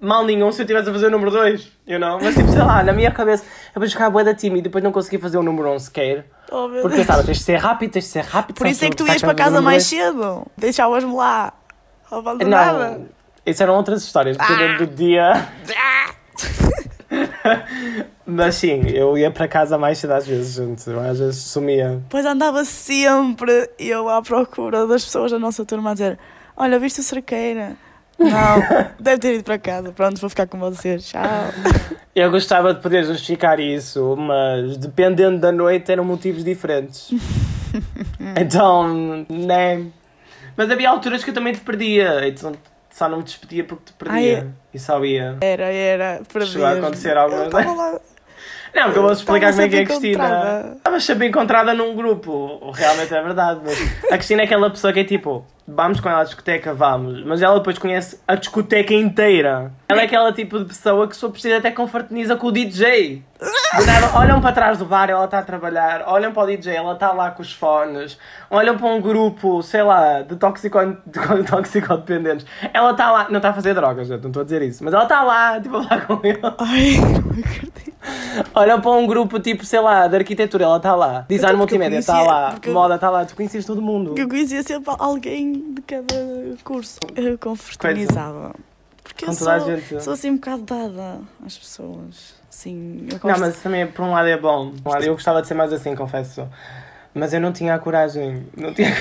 [0.00, 2.18] mal nenhum se eu estivesse a fazer o número 2, you know?
[2.22, 4.82] Mas tipo, sei lá, na minha cabeça, eu depois ficava bué da tímida e depois
[4.82, 6.24] não conseguia fazer o número 1 um sequer.
[6.50, 6.94] Oh, Porque Deus.
[6.94, 8.56] pensava, tens de ser rápido, tens de ser rápido.
[8.56, 10.46] Por isso é que tu ias para o casa número mais cedo.
[10.56, 11.52] Deixavas-me lá.
[12.10, 13.06] Não,
[13.46, 14.78] isso eram outras histórias, dependendo Ah.
[14.78, 15.48] do dia.
[18.26, 20.88] Mas sim, eu ia para casa mais cedo às vezes, gente.
[20.88, 22.00] Eu às vezes sumia.
[22.08, 26.18] Pois andava sempre eu à procura das pessoas da nossa turma a dizer:
[26.56, 27.76] Olha, viste o cerqueira?
[28.18, 28.62] Não,
[28.98, 29.92] deve ter ido para casa.
[29.92, 31.06] Pronto, vou ficar com vocês.
[31.08, 31.22] Tchau.
[32.14, 37.10] Eu gostava de poder justificar isso, mas dependendo da noite eram motivos diferentes.
[38.40, 39.84] então, né?
[40.56, 42.52] Mas havia alturas que eu também te perdia, então
[42.94, 44.38] só não me despedia porque te perdia.
[44.38, 45.36] Ai, E só ia.
[45.40, 46.22] Era, era.
[46.32, 48.00] Para Chegou a acontecer estava lá.
[48.72, 50.74] Não, que eu vou explicar como é que é a Cristina.
[50.76, 53.60] Estava sempre encontrada num grupo, realmente é verdade.
[53.64, 57.24] Mas a Cristina é aquela pessoa que é tipo, vamos com ela à discoteca, vamos.
[57.24, 59.72] Mas ela depois conhece a discoteca inteira.
[59.88, 63.22] Ela é aquela tipo de pessoa que se for preciso até confraterniza com o DJ.
[63.86, 66.04] Nada, olham para trás do bar, ela está a trabalhar.
[66.06, 68.18] Olham para o DJ, ela está lá com os fones.
[68.50, 72.46] Olham para um grupo, sei lá, de, toxico, de toxicodependentes.
[72.72, 74.82] Ela está lá, não está a fazer drogas, não estou a dizer isso.
[74.84, 76.40] Mas ela está lá, tipo, a falar com ele.
[76.58, 77.94] Ai, não acredito.
[78.54, 81.24] Olha para um grupo tipo, sei lá, de arquitetura, ela está lá.
[81.28, 82.54] Design Então, multimédia está lá.
[82.66, 83.24] Moda está lá.
[83.24, 84.14] Tu conheces todo mundo.
[84.16, 86.14] Eu conhecia sempre alguém de cada
[86.64, 86.98] curso.
[87.16, 88.54] Eu confraternizava.
[89.02, 90.02] Porque Com eu toda a sou, gente.
[90.02, 92.34] sou assim um bocado dada às pessoas.
[92.50, 93.40] Assim, eu Não, gosto.
[93.40, 94.70] mas também por um lado é bom.
[94.82, 96.48] Por um lado, eu gostava de ser mais assim, confesso.
[97.12, 98.46] Mas eu não tinha a coragem.
[98.56, 98.94] Não tinha...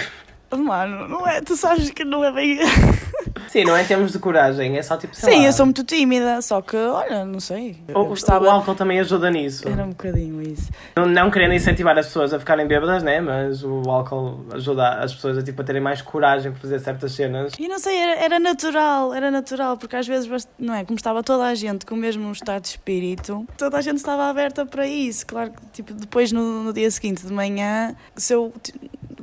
[0.55, 2.59] Mano, não é, tu sabes que não é bem.
[3.47, 5.15] Sim, não é em termos de coragem, é só tipo.
[5.15, 5.45] Sim, lá.
[5.45, 7.77] eu sou muito tímida, só que, olha, não sei.
[7.93, 8.49] O, o gostava.
[8.51, 9.67] álcool também ajuda nisso.
[9.67, 10.69] Era um bocadinho isso.
[10.95, 13.21] Não, não querendo incentivar as pessoas a ficarem bêbadas, né?
[13.21, 17.11] Mas o álcool ajuda as pessoas a, tipo, a terem mais coragem para fazer certas
[17.13, 17.53] cenas.
[17.59, 20.83] E não sei, era, era natural, era natural, porque às vezes, não é?
[20.83, 24.29] Como estava toda a gente com o mesmo estado de espírito, toda a gente estava
[24.29, 25.25] aberta para isso.
[25.25, 28.53] Claro que, tipo, depois no, no dia seguinte de manhã, se eu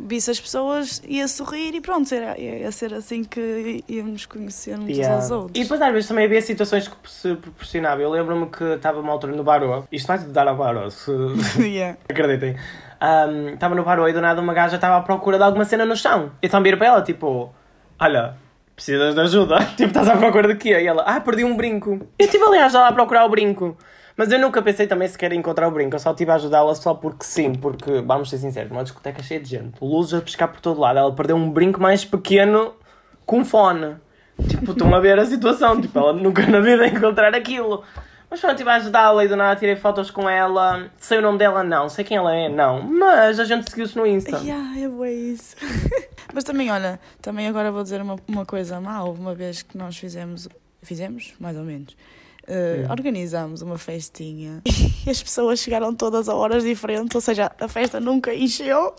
[0.06, 4.88] visse as pessoas, ia sorrir e pronto, era, ia ser assim que íamos conhecer uns
[4.88, 5.16] Yeah.
[5.16, 5.62] aos E outros.
[5.62, 8.03] depois às vezes também havia situações que se proporcionavam.
[8.05, 11.11] Eu lembro-me que estava uma altura no Barô, isto vai tudo dar ao Barô, se
[11.61, 11.96] Yeah.
[12.09, 12.57] acreditem.
[13.55, 15.96] Estava no Barô e do nada uma gaja estava à procura de alguma cena no
[15.96, 16.31] chão.
[16.42, 17.53] E então vira para ela tipo:
[17.99, 18.35] Olha,
[18.77, 19.59] precisas de ajuda?
[19.77, 20.79] Tipo, estás à procura de quê?
[20.81, 21.90] E ela: Ah, perdi um brinco.
[22.18, 23.77] Eu estive aliás lá a procurar o brinco.
[24.16, 26.75] Mas eu nunca pensei também sequer em encontrar o brinco, eu só estive a ajudá-la
[26.75, 30.49] só porque sim, porque, vamos ser sinceros, uma discoteca cheia de gente, luzes a pescar
[30.49, 32.75] por todo lado, ela perdeu um brinco mais pequeno
[33.31, 33.95] com fone.
[34.49, 37.85] Tipo, estão a ver a situação, tipo, ela nunca na vida encontrar aquilo.
[38.29, 40.90] Mas pronto, estive a ajudá-la e do nada tirei fotos com ela.
[40.97, 41.62] Sei o nome dela?
[41.62, 41.88] Não.
[41.88, 42.49] Sei quem ela é?
[42.49, 42.83] Não.
[42.83, 44.38] Mas a gente seguiu-se no Insta.
[44.38, 45.55] Yeah, é isso.
[46.35, 49.03] Mas também, olha, também agora vou dizer uma, uma coisa má.
[49.05, 50.49] Houve uma vez que nós fizemos,
[50.83, 51.97] fizemos, mais ou menos,
[52.49, 52.90] Hum.
[52.90, 54.61] organizámos uma festinha
[55.07, 58.93] e as pessoas chegaram todas a horas diferentes, ou seja, a festa nunca encheu.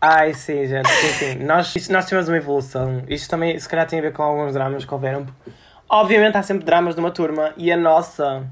[0.00, 0.88] Ai, sim, gente.
[0.88, 1.34] Sim, sim.
[1.44, 3.02] Nós, isto- nós tivemos uma evolução.
[3.08, 5.26] Isto também, se calhar, tem a ver com alguns dramas que houveram.
[5.88, 8.42] Obviamente há sempre dramas numa turma e a nossa,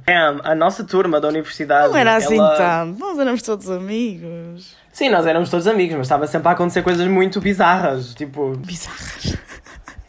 [0.45, 1.89] a nossa turma da universidade.
[1.89, 4.77] Não era assim ela- tanto, nós éramos todos amigos.
[4.93, 8.15] Sim, nós éramos todos amigos, mas estava sempre a acontecer coisas muito bizarras.
[8.15, 9.37] Tipo, Bizarras.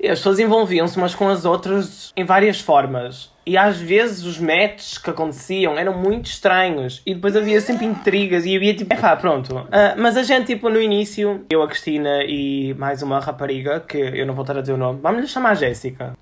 [0.05, 3.33] E as pessoas envolviam-se umas com as outras em várias formas.
[3.43, 7.01] E às vezes os matches que aconteciam eram muito estranhos.
[7.07, 8.93] E depois havia sempre intrigas e havia tipo.
[8.93, 9.67] Epá, pronto.
[9.71, 13.97] Ah, mas a gente, tipo, no início, eu, a Cristina e mais uma rapariga, que
[13.97, 16.15] eu não vou estar a dizer o nome, vamos lhe chamar a Jéssica.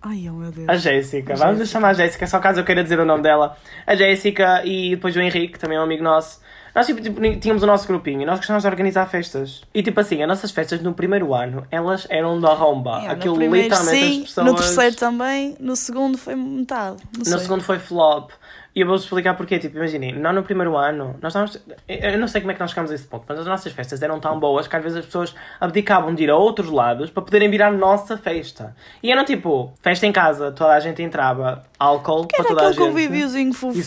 [0.00, 0.68] Ai, oh meu Deus.
[0.68, 3.56] A Jéssica, vamos lhe chamar a Jéssica, só caso eu queira dizer o nome dela.
[3.84, 6.40] A Jéssica e depois o Henrique, que também é um amigo nosso.
[6.76, 9.62] Nós tipo, tipo, tínhamos o nosso grupinho e nós gostávamos de organizar festas.
[9.72, 12.98] E tipo assim, as nossas festas no primeiro ano, elas eram da romba.
[12.98, 14.46] Yeah, Aquilo no primeiro literalmente sim, as pessoas.
[14.46, 16.98] no terceiro também, no segundo foi metade.
[17.16, 17.38] No sei.
[17.38, 18.30] segundo foi flop.
[18.76, 19.58] E eu vou-vos explicar porquê.
[19.58, 21.58] Tipo, imaginem, nós no primeiro ano, nós estávamos.
[21.88, 24.02] Eu não sei como é que nós chegamos a esse ponto, mas as nossas festas
[24.02, 27.22] eram tão boas que às vezes as pessoas abdicavam de ir a outros lados para
[27.22, 28.76] poderem vir à nossa festa.
[29.02, 32.60] E eram tipo, festa em casa, toda a gente entrava, álcool Que para era toda
[32.66, 32.92] a aquele gente.
[32.92, 33.82] convíviozinho fofinho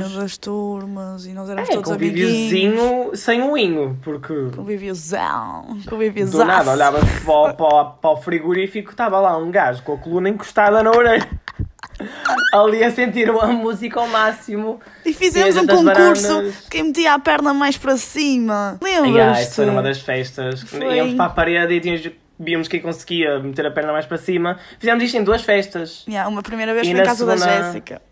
[0.00, 0.16] sumos.
[0.16, 2.30] das turmas e nós éramos É, todos amiguinhos.
[2.32, 5.78] convíviozinho sem o inho, porque Convíviozão.
[5.84, 6.44] do Convíviozão.
[6.44, 10.82] nada olhavas para, para, para o frigorífico estava lá um gajo com a coluna encostada
[10.82, 11.28] na orelha.
[12.54, 14.80] Ali a sentir a música ao máximo.
[15.04, 16.66] E fizemos E um concurso bananas.
[16.70, 18.78] quem metia a perna mais para cima.
[18.82, 19.42] Yeah, Lembras-te?
[19.44, 20.62] isso foi numa das festas.
[20.62, 20.96] Foi.
[20.96, 24.58] Íamos para a parede e tínhamos, víamos quem conseguia meter a perna mais para cima.
[24.78, 26.04] Fizemos isto em duas festas.
[26.08, 28.02] Yeah, uma primeira vez E foi na casa da segunda- Jéssica.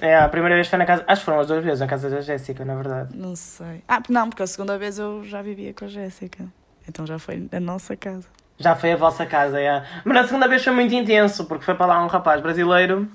[0.00, 1.04] É, a primeira vez foi na casa.
[1.06, 3.10] Acho que foram as duas vezes na casa da Jéssica, na verdade.
[3.16, 3.82] Não sei.
[3.86, 6.44] Ah, não, porque a segunda vez eu já vivia com a Jéssica.
[6.88, 8.26] Então já foi a nossa casa.
[8.58, 9.82] Já foi a vossa casa, é.
[10.04, 13.08] Mas na segunda vez foi muito intenso, porque foi para lá um rapaz brasileiro.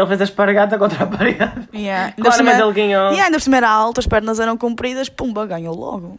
[0.00, 1.38] Ele fez a espargata contra a parede.
[1.74, 2.14] Yeah.
[2.16, 3.04] Ainda, Claramente ele ganhou.
[3.10, 6.18] yeah, ainda por cima era alto, as pernas eram compridas, pumba, ganhou logo.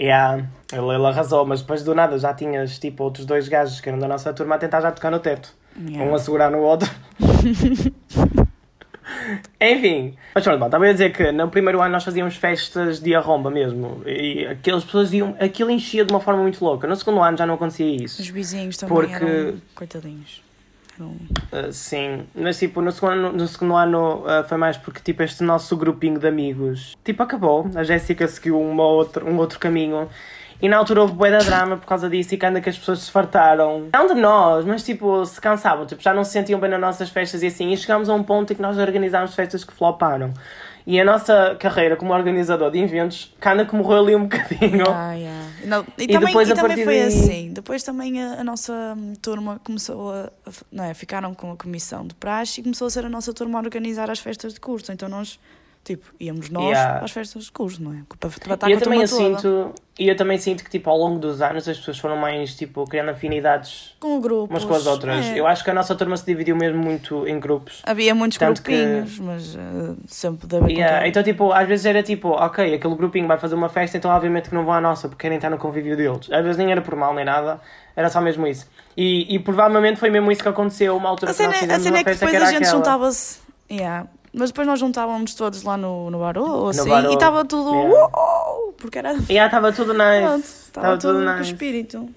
[0.00, 3.88] Yeah, ele, ele arrasou, mas depois do nada já tinhas tipo outros dois gajos que
[3.88, 5.52] eram da nossa turma a tentar já tocar no teto.
[5.78, 6.10] Yeah.
[6.10, 6.90] Um a segurar no outro.
[9.60, 13.14] Enfim, mas pronto, bom, estava a dizer que no primeiro ano nós fazíamos festas de
[13.14, 14.02] arromba mesmo.
[14.06, 15.34] E aquelas pessoas iam.
[15.40, 16.86] Aquilo enchia de uma forma muito louca.
[16.86, 18.20] No segundo ano já não acontecia isso.
[18.22, 20.42] Os vizinhos também Porque- eram coitadinhos.
[21.04, 25.22] Uh, sim, mas tipo, no segundo, ano- no segundo ano uh, foi mais porque tipo
[25.22, 27.70] este nosso grupinho de amigos tipo acabou.
[27.74, 30.08] A Jéssica seguiu uma outra, um outro caminho
[30.60, 32.76] e na altura houve bué da drama por causa disso e que anda que as
[32.76, 33.88] pessoas se fartaram.
[33.92, 37.10] Não de nós, mas tipo, se cansavam, tipo, já não se sentiam bem nas nossas
[37.10, 37.72] festas e assim.
[37.72, 40.34] E chegámos a um ponto em que nós organizámos festas que floparam.
[40.90, 44.86] E a nossa carreira como organizador de eventos, cana que morreu ali um bocadinho.
[44.88, 45.48] Ah, yeah.
[45.66, 47.50] Não, e, E também, depois, e também foi daí- assim.
[47.52, 52.06] Depois também a, a nossa turma começou a, a não é, ficaram com a comissão
[52.06, 54.90] de praxe e começou a ser a nossa turma a organizar as festas de curso.
[54.90, 55.38] Então nós
[55.88, 57.02] Tipo, íamos nós Yeah.
[57.02, 58.02] às festas de curso, não é?
[58.20, 61.40] Para, E eu também eu sinto, e eu também sinto que tipo ao longo dos
[61.40, 64.50] anos as pessoas foram mais tipo criando afinidades Com grupos.
[64.50, 65.24] umas com as outras.
[65.24, 65.40] é.
[65.40, 67.80] Eu acho que a nossa turma se dividiu mesmo muito em grupos.
[67.86, 72.02] Havia muitos Tanto que- grupinhos, mas eh, sempre haver Yeah, então, tipo, às vezes era
[72.02, 75.08] tipo, ok, aquele grupinho vai fazer uma festa, então obviamente que não vão à nossa,
[75.08, 76.30] porque querem estar no convívio deles.
[76.30, 77.62] Às vezes nem era por mal nem nada,
[77.96, 78.66] era só mesmo isso.
[78.94, 81.80] E, e provavelmente foi mesmo isso que aconteceu, uma altura A que nós cena, a
[81.80, 83.48] cena uma é que depois que a gente juntava-se.
[83.70, 84.06] Yeah.
[84.32, 87.70] Mas depois nós juntávamos todos lá no, no barô, ou assim, barô, e estava tudo.
[87.74, 88.08] yeah.
[88.16, 89.16] uou, porque era.
[89.28, 90.06] E ah, estava tudo nice.
[90.06, 90.38] estava
[90.94, 91.50] Estava tudo tudo com nice.
[91.52, 92.08] espírito.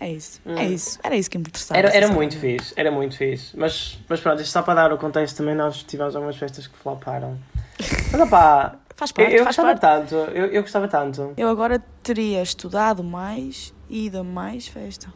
[0.00, 0.56] É isso, Hum.
[0.58, 0.98] é isso.
[1.02, 1.78] Era isso que me interessava.
[1.78, 3.56] Era, era muito fixe, era muito fixe.
[3.56, 6.76] Mas, mas pronto, isto só para dar o contexto também, nós tivemos algumas festas que
[6.76, 7.38] floparam.
[8.12, 10.08] Mas opá, Faz eu, parte, eu faz gostava parte.
[10.10, 11.32] tanto, eu, eu gostava tanto.
[11.36, 15.12] Eu agora teria estudado mais e ido a mais festa.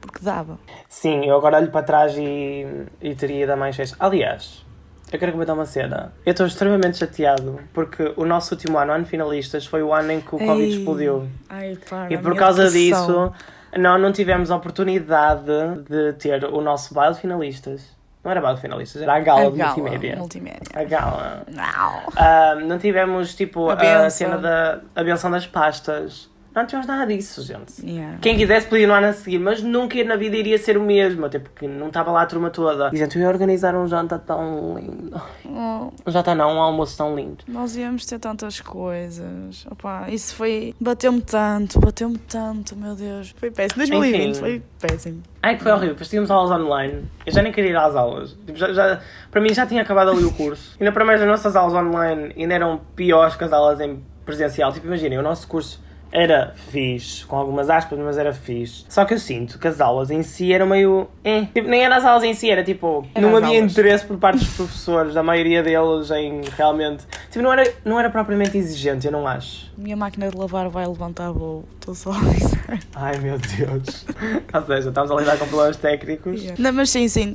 [0.00, 0.58] Porque dava.
[0.88, 2.66] Sim, eu agora olho para trás e,
[3.02, 3.96] e teria ido a mais festa.
[4.00, 4.64] Aliás,
[5.12, 6.12] eu quero comentar uma cena.
[6.26, 10.20] Eu estou extremamente chateado porque o nosso último ano, ano finalistas, foi o ano em
[10.20, 11.28] que o Covid Ei, explodiu.
[11.48, 13.32] Ai, para, E por causa disso,
[13.76, 15.44] nós não tivemos a oportunidade
[15.88, 17.94] de ter o nosso baile finalistas.
[18.24, 20.16] Não era baile finalistas, era a gala A de gala, multimédia.
[20.16, 20.62] multimédia.
[20.74, 21.42] A gala.
[21.46, 22.02] Não.
[22.16, 23.74] Ah, não tivemos, tipo, A
[24.06, 26.30] a, cena da a benção das pastas.
[26.54, 27.84] Não tivemos nada disso, gente.
[27.84, 28.18] Yeah.
[28.20, 31.26] Quem quisesse podia no ano a seguir, mas nunca na vida iria ser o mesmo,
[31.26, 32.90] até porque não estava lá a turma toda.
[32.92, 35.20] E, gente, eu ia organizar um jantar tão lindo.
[35.46, 37.38] Oh, Um jantar não, um almoço tão lindo.
[37.48, 39.66] nós íamos ter tantas coisas.
[39.70, 40.74] Opa, isso foi.
[40.80, 43.34] Bateu-me tanto, bateu-me tanto, meu Deus.
[43.36, 43.78] Foi péssimo.
[43.78, 44.40] 2020 Enfim.
[44.40, 45.22] foi péssimo.
[45.42, 45.90] Ai, que foi horrível.
[45.94, 47.04] Depois tínhamos aulas online.
[47.26, 48.30] Eu já nem queria ir às aulas.
[48.46, 50.76] Tipo, já, já- para mim já tinha acabado ali o curso.
[50.80, 54.72] Ainda para mais as nossas aulas online ainda eram piores que as aulas em presencial.
[54.72, 55.82] Tipo, imaginem, o nosso curso
[56.14, 58.84] era fixe, com algumas aspas, mas era fixe.
[58.88, 61.08] Só que eu sinto que as aulas em si eram meio.
[61.24, 61.46] Eh.
[61.52, 63.04] Tipo, nem eram as aulas em si, era tipo.
[63.12, 63.72] Era não havia aulas.
[63.72, 67.04] interesse por parte dos professores, da maioria deles, em realmente.
[67.30, 69.72] Tipo, não era, não era propriamente exigente, eu não acho.
[69.76, 71.64] Minha máquina de lavar vai levantar voo.
[71.74, 72.80] Estou só a avisar.
[72.94, 74.06] Ai meu Deus.
[74.54, 76.44] Ou seja, estamos a lidar com problemas técnicos.
[76.56, 77.34] Não, mas sim, sim.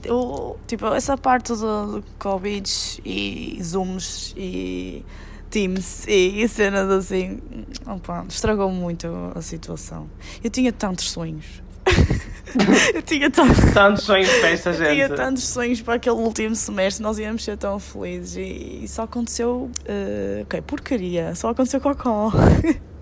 [0.67, 2.69] Tipo, essa parte do Covid
[3.05, 5.03] e Zooms e
[5.49, 7.39] Teams e, e cenas assim,
[7.85, 10.09] opa, estragou muito a situação.
[10.43, 11.61] Eu tinha tantos sonhos.
[12.93, 13.59] eu tinha tantos.
[13.73, 15.15] Tantos sonhos para esta Eu tinha gente.
[15.15, 19.69] tantos sonhos para aquele último semestre, nós íamos ser tão felizes e, e só aconteceu.
[19.85, 22.31] eh, ok, porcaria, só aconteceu cocó.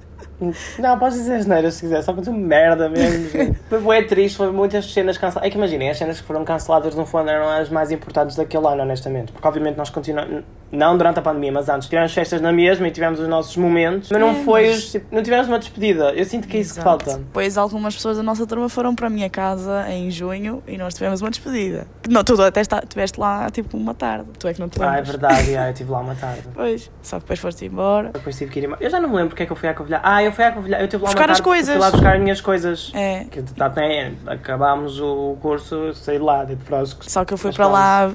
[0.77, 3.29] Não, podes dizer as neiras se quiser, só aconteceu merda mesmo.
[3.29, 3.57] gente.
[3.67, 5.47] Foi bué triste, foi muitas cenas canceladas.
[5.47, 8.65] É que imaginem, as cenas que foram canceladas no fundo eram as mais importantes daquele
[8.67, 9.31] ano, honestamente.
[9.31, 12.91] Porque obviamente nós continuamos, não durante a pandemia, mas antes, tivemos festas na mesma e
[12.91, 16.13] tivemos os nossos momentos, mas não É, foi mas- os, tipo, não tivemos uma despedida.
[16.13, 17.17] Eu sinto que é isso que falta.
[17.17, 20.93] Depois algumas pessoas da nossa turma foram para a minha casa em junho e nós
[20.93, 21.87] tivemos uma despedida.
[22.07, 24.25] Não, tu até estiveste lá tipo uma tarde.
[24.39, 25.07] Tu é que não te Ah, é lembras.
[25.09, 26.43] verdade, eu estive lá uma tarde.
[26.53, 28.09] Pois, só que depois foste embora.
[28.13, 28.83] Depois tive que ir embora.
[28.83, 29.99] Eu já não me lembro porque é que eu fui à Covilhã.
[30.03, 31.75] Ah, eu fui à Covilhã, eu estive lá Buscar uma as tarde, coisas.
[31.75, 32.91] Fui lá buscar as minhas coisas.
[32.93, 33.25] É.
[33.25, 37.11] Que até acabámos o curso, saí lá, de froscos.
[37.11, 38.11] Só que eu fui para lá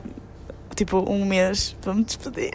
[0.75, 2.51] tipo um mês para me despedir.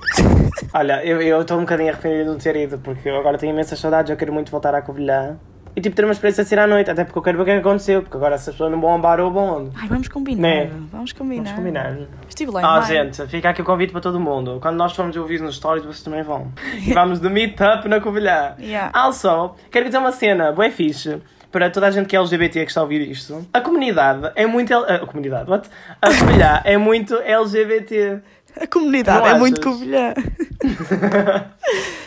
[0.73, 3.51] Olha, eu eu estou um bocadinho arrependido de não ter ido, porque eu agora tenho
[3.53, 5.37] imensas saudades, eu quero muito voltar à Covilhã.
[5.77, 7.45] E tipo, ter uma experiência de ser à noite, até porque eu quero ver o
[7.45, 9.57] que é que aconteceu, porque agora se as pessoas não vão ao bar ou vão
[9.57, 9.71] onde?
[9.79, 10.41] Ai, vamos combinar.
[10.41, 10.71] Né?
[10.91, 11.43] Vamos combinar.
[11.43, 11.97] Vamos combinar.
[12.27, 14.57] Estive lá em Ah, gente, fica aqui o convite para todo mundo.
[14.59, 16.51] Quando nós formos ouvir nos stories, vocês também vão.
[16.95, 18.55] Vamos de meetup na Covilhã.
[18.59, 18.89] Yeah.
[18.91, 22.71] Also, quero dizer uma cena, bem fixe, para toda a gente que é LGBT que
[22.71, 23.47] está a ouvir isto.
[23.53, 24.73] A comunidade é muito...
[24.73, 25.69] L- A comunidade, what?
[26.01, 28.19] A Covilhã é muito LGBT.
[28.59, 29.71] A comunidade Não é muito achas?
[29.73, 30.13] covilhã.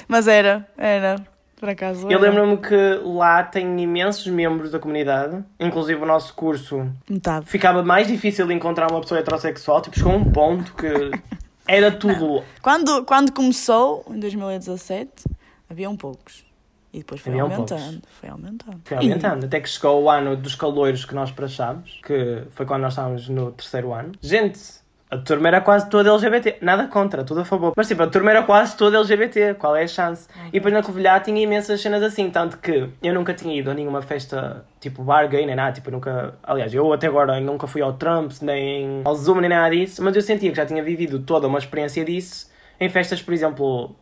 [0.09, 1.17] Mas era, era.
[1.61, 2.11] Por acaso.
[2.11, 6.91] Eu lembro-me que lá tem imensos membros da comunidade, inclusive o nosso curso.
[7.09, 7.45] Metade.
[7.45, 10.89] Ficava mais difícil encontrar uma pessoa heterossexual, tipo, chegou um ponto que
[11.69, 12.43] era tudo.
[12.63, 15.11] Quando, quando começou, em 2017,
[15.69, 16.47] haviam poucos.
[16.95, 17.83] E depois foi Haviam aumentando.
[17.91, 18.09] poucos.
[18.19, 18.81] Foi aumentando.
[18.83, 22.81] Foi aumentando, até que chegou o ano dos caloiros que nós prachámos, que foi quando
[22.81, 24.13] nós estávamos no terceiro ano.
[24.23, 24.59] Gente,
[25.11, 26.59] a turma era quase toda LGBT.
[26.61, 27.73] Nada contra, tudo a favor.
[27.77, 29.55] Mas tipo, a turma era quase toda LGBT.
[29.55, 30.29] Qual é a chance?
[30.49, 33.75] E depois na Covilhã tinha imensas cenas assim, tanto que eu nunca tinha ido a
[33.75, 35.73] nenhuma festa tipo bar gay, nem nada.
[35.73, 36.35] Tipo, nunca.
[36.43, 40.03] Aliás, eu até agora nunca fui ao Trumps, nem ao Zoom, nem nada disso.
[40.03, 43.95] Mas eu sentia que já tinha vivido toda uma experiência disso em festas, por exemplo,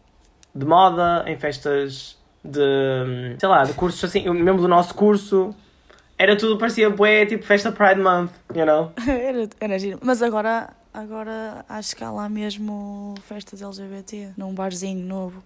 [0.55, 5.55] de moda, em festas de, sei lá, de cursos assim, mesmo do nosso curso,
[6.17, 8.93] era tudo, parecia bué, tipo festa Pride Month, you know?
[9.07, 9.99] era, era giro.
[10.01, 15.43] Mas agora, agora acho que há lá mesmo festas LGBT, num barzinho novo.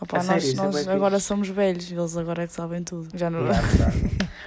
[0.00, 0.34] Opa, A sério?
[0.34, 1.26] nós Isso é nós bué agora fixe.
[1.28, 3.08] somos velhos, eles agora é que sabem tudo.
[3.16, 3.40] Já não.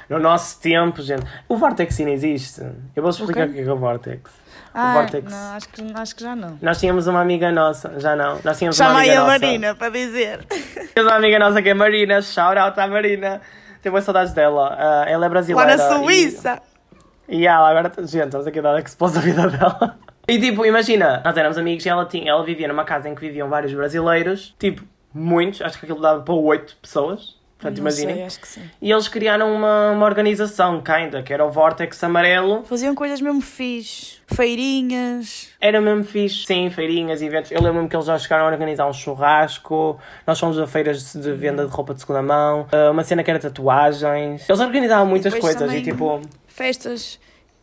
[0.10, 1.26] No nosso tempo, gente.
[1.50, 2.62] O Vortex ainda existe.
[2.96, 3.52] Eu vou explicar Ok.
[3.52, 4.32] o que é que é o Vortex.
[4.74, 5.32] Ah, Vortex.
[5.32, 6.58] não, acho que, acho que já não.
[6.62, 8.40] Nós tínhamos uma amiga nossa, já não.
[8.44, 9.40] Nós tínhamos uma Chama aí amiga a nossa.
[9.40, 10.46] Marina para dizer.
[10.94, 13.42] Temos uma amiga nossa que é Marina, shout out à Marina.
[13.82, 14.76] Tenho boas saudades dela.
[14.78, 15.76] Ah, ela é Lá brasileira.
[15.78, 16.62] na Suíça.
[17.28, 19.98] E, e ela agora, gente, estamos aqui a dar expose a vida dela.
[20.28, 23.22] E tipo, imagina, nós éramos amigos e ela, tinha, ela vivia numa casa em que
[23.22, 27.38] viviam vários brasileiros, tipo, muitos, acho que aquilo dava para oito pessoas.
[27.58, 28.24] Portanto, imaginem.
[28.24, 28.62] acho que sim.
[28.80, 32.64] E eles criaram uma, uma organização, kinda, que era o Vortex Amarelo.
[32.66, 34.18] Faziam coisas mesmo fixe.
[34.28, 35.50] Feirinhas.
[35.60, 37.50] Era mesmo fixe, sim, feirinhas, eventos.
[37.52, 40.00] Eu lembro-me que eles já chegaram a organizar um churrasco.
[40.28, 42.68] Nós fomos a feiras de venda de roupa de segunda mão.
[42.72, 44.48] ah, Uma cena que era tatuagens.
[44.48, 46.22] Eles organizavam muitas coisas e tipo.
[46.48, 47.20] Festas.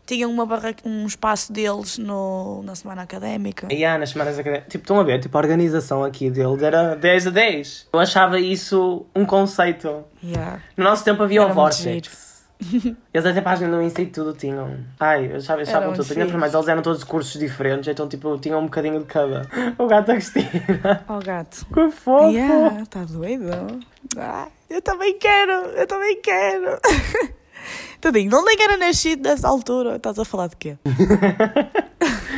[0.07, 0.75] Tinham uma barra...
[0.85, 2.63] um espaço deles no...
[2.63, 3.69] na semana académica.
[3.73, 4.71] E há nas semanas académicas.
[4.71, 5.21] Tipo, estão a ver?
[5.21, 7.89] Tipo, a organização aqui deles era 10 a 10.
[7.93, 10.05] Eu achava isso um conceito.
[10.23, 10.61] Yeah.
[10.77, 12.25] No nosso tempo havia Era o Vortex.
[13.13, 14.79] Eles até página no Insta e tudo tinham.
[14.99, 16.05] Ai, eu achava, eu achava Era tudo.
[16.05, 16.37] fixe.
[16.37, 19.43] mais, eles eram todos cursos diferentes, então tipo, tinham um bocadinho de cada.
[19.77, 21.05] O gato da Cristina.
[21.09, 21.67] Oh, gato.
[21.67, 22.31] Que fofo.
[22.31, 23.81] Yeah, tá doido?
[24.17, 26.79] Ah, eu também quero, eu também quero.
[28.01, 29.97] Tadinho, de onde é que era nascido nessa altura?
[29.97, 30.77] Estás a falar de quê?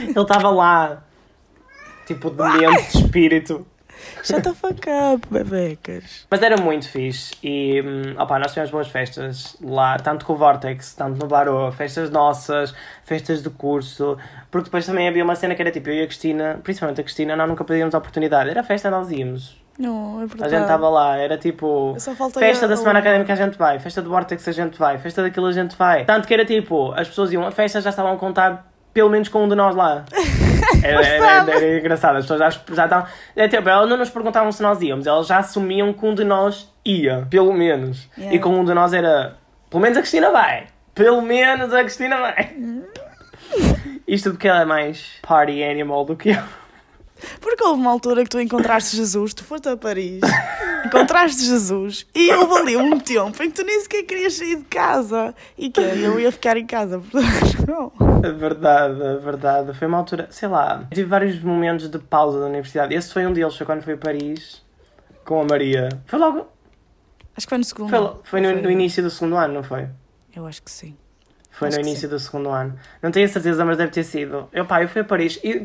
[0.03, 1.03] Ele estava lá.
[2.07, 3.67] Tipo, de mente, de espírito.
[4.23, 6.27] Shut the fuck up, bebecas.
[6.31, 10.37] Mas era muito fixe e hum, opá, nós tivemos boas festas lá, tanto com o
[10.37, 14.19] Vortex, tanto no Barô, festas nossas, festas de curso,
[14.51, 17.05] porque depois também havia uma cena que era tipo eu e a Cristina, principalmente a
[17.05, 18.51] Cristina, nós nunca perdíamos a oportunidade.
[18.51, 19.57] Era festa, nós íamos.
[19.79, 21.95] Não, é A gente estava lá, era tipo.
[22.41, 25.23] Festa a- da semana académica a gente vai, festa do Vortex a gente vai, festa
[25.23, 26.05] daquilo a gente vai.
[26.05, 29.29] Tanto que era tipo, as pessoas iam a festa já estavam a contar pelo menos
[29.29, 30.05] com um de nós lá.
[30.83, 33.07] Era, era, era, era engraçado, as pessoas já, já estavam.
[33.37, 36.25] É, tipo, elas não nos perguntavam se nós íamos, elas já assumiam que um de
[36.25, 38.09] nós ia, pelo menos.
[38.17, 38.35] Yeah.
[38.37, 39.37] E com um de nós era,
[39.71, 40.67] pelo menos a Cristina vai.
[40.95, 42.57] Pelo menos a Cristina vai.
[44.09, 46.43] Isto porque ela é mais party animal do que eu.
[47.41, 50.21] Porque houve uma altura que tu encontraste Jesus, tu foste a Paris,
[50.85, 54.65] encontraste Jesus e houve ali um tempo em que tu nem sequer querias sair de
[54.65, 55.35] casa.
[55.57, 57.03] E que eu ia ficar em casa.
[57.67, 57.93] não.
[58.23, 59.73] É verdade, é verdade.
[59.79, 62.95] Foi uma altura, sei lá, tive vários momentos de pausa da universidade.
[62.95, 64.63] Esse foi um deles, foi quando fui a Paris
[65.25, 65.89] com a Maria.
[66.07, 66.47] Foi logo,
[67.37, 67.91] Acho que foi no segundo.
[67.91, 68.63] foi, foi no, Foi.
[68.63, 69.89] no início do segundo ano, não foi?
[70.35, 70.97] Eu acho que sim.
[71.51, 72.79] Foi Acho no início do segundo ano.
[73.03, 74.49] Não tenho certeza, mas deve ter sido.
[74.53, 75.63] Eu, pá, eu fui a Paris e,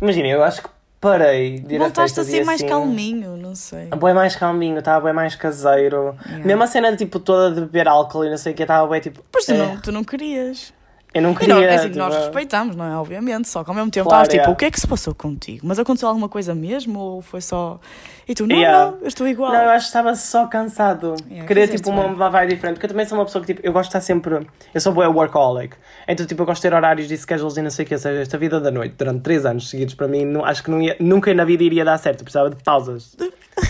[0.00, 0.68] imagina, eu acho que
[1.00, 3.86] parei de ir Voltaste a ser mais assim, calminho, não sei.
[3.86, 6.14] Bem mais calminho, estava bem mais caseiro.
[6.26, 6.44] Yeah.
[6.44, 9.00] Mesmo a cena tipo toda de beber álcool e não sei o que, estava bem
[9.00, 9.24] tipo.
[9.32, 10.72] Pois tu, eh, não, tu não querias.
[11.12, 11.54] Eu não E queria.
[11.54, 12.96] não, é assim, tipo, nós respeitamos, não é?
[12.96, 13.48] Obviamente.
[13.48, 14.52] Só que ao mesmo tempo Claro, estavas tipo, yeah.
[14.52, 15.66] o que é que se passou contigo?
[15.66, 16.98] Mas aconteceu alguma coisa mesmo?
[17.00, 17.80] Ou foi só.
[18.28, 18.92] E tu, não, Yeah.
[18.92, 19.52] não, eu estou igual.
[19.52, 21.16] Não, eu acho que estava só cansado.
[21.28, 22.12] Yeah, Queria tipo uma bem.
[22.14, 22.74] uma vibe diferente.
[22.74, 24.46] Porque eu também sou uma pessoa que tipo, eu gosto de estar sempre.
[24.72, 25.74] Eu sou boa workaholic.
[26.06, 27.94] Então tipo, eu gosto de ter horários e schedules e não sei o que.
[27.94, 30.70] Ou seja, esta vida da noite durante 3 anos seguidos para mim, não, acho que
[30.70, 32.20] não ia, nunca na vida iria dar certo.
[32.20, 33.16] Eu precisava de pausas.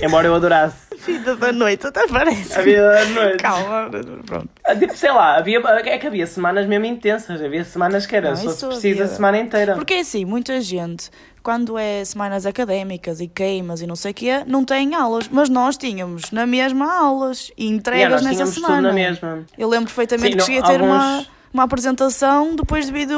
[0.02, 0.76] Embora eu adorasse
[1.06, 2.58] Vida da noite, até parece.
[2.58, 3.38] a vida da noite.
[3.38, 3.90] Calma,
[4.26, 4.48] pronto.
[4.64, 7.40] Ah, Tipo, sei lá, havia, é que havia semanas mesmo intensas.
[7.42, 9.74] Havia semanas que era, Não, isso preciso, a semana inteira.
[9.74, 11.08] Porque é assim, muita gente,
[11.42, 15.26] quando é semanas académicas e queimas e não sei o quê, não tem aulas.
[15.30, 18.88] Mas nós tínhamos na mesma aulas e Yeah, entregas nós nessa tínhamos tudo semana.
[18.88, 19.44] na mesma.
[19.56, 21.26] Eu lembro perfeitamente Sim, que não, cheguei a ter alguns- uma
[21.58, 23.14] apresentação depois devido.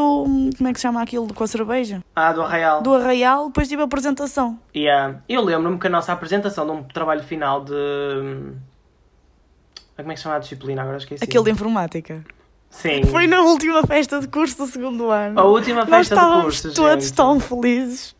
[0.56, 2.02] Como é que se chama aquilo com a cerveja?
[2.16, 2.82] Ah, do Arraial.
[2.82, 4.58] Do Arraial, depois tive a apresentação.
[4.74, 5.20] Yeah.
[5.28, 7.72] Eu lembro-me que a nossa apresentação de um trabalho final de.
[9.96, 10.82] Ah, Como é que se chama a disciplina?
[10.82, 11.22] Agora esqueci.
[11.22, 12.24] Aquele de informática.
[12.70, 13.04] Sim.
[13.04, 15.38] Foi na última festa de curso do segundo ano.
[15.38, 16.72] A última festa estávamos curso.
[16.74, 17.14] todos gente.
[17.14, 18.16] tão felizes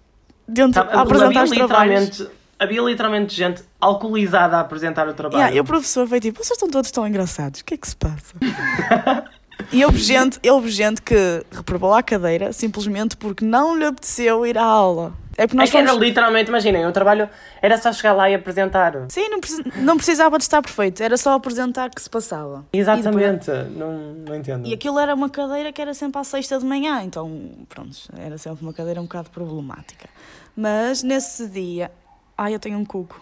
[0.47, 2.29] dentro, Sabe, a apresentar havia os trabalhos.
[2.59, 5.39] havia literalmente gente alcoolizada a apresentar o trabalho.
[5.41, 7.89] Yeah, e o professor foi tipo, vocês estão todos tão engraçados, o que é que
[7.89, 8.35] se passa?
[9.73, 14.59] e houve gente, houve gente que reprovou a cadeira simplesmente porque não lhe apeteceu ir
[14.59, 15.15] à aula.
[15.37, 16.03] É porque É nós que era fomos...
[16.03, 17.29] literalmente, imaginem, o trabalho
[17.63, 18.93] era só chegar lá e apresentar.
[19.09, 22.67] Sim, não, precis- não precisava de estar perfeito, era só apresentar que se passava.
[22.73, 23.51] E, depois- Exatamente.
[23.75, 23.93] Não,
[24.27, 24.67] não entendo.
[24.69, 28.37] e aquilo era uma cadeira que era sempre à sexta de manhã, então, pronto, era
[28.37, 30.07] sempre uma cadeira um bocado problemática.
[30.55, 31.91] Mas nesse dia...
[32.37, 33.19] Ai, eu tenho um cuco.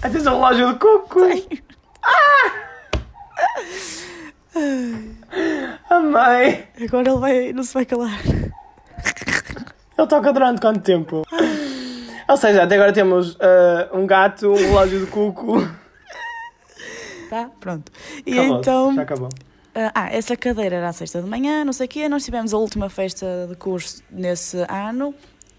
[0.00, 1.20] Tens o relógio do cuco.
[2.04, 2.52] Ah!
[5.90, 6.66] Amei.
[6.82, 8.20] Agora ele vai, não se vai calar.
[9.96, 11.22] Ele toca durante quanto tempo?
[12.28, 15.68] Ou seja, até agora temos ah, um gato, um relógio de cuco.
[17.30, 17.50] Tá?
[17.60, 17.90] Pronto.
[18.24, 18.94] E Acabou-se, então...
[18.94, 19.28] Já acabou.
[19.74, 22.08] Ah, essa cadeira era à sexta de manhã, não sei o quê.
[22.08, 25.12] Nós tivemos a última festa de curso nesse ano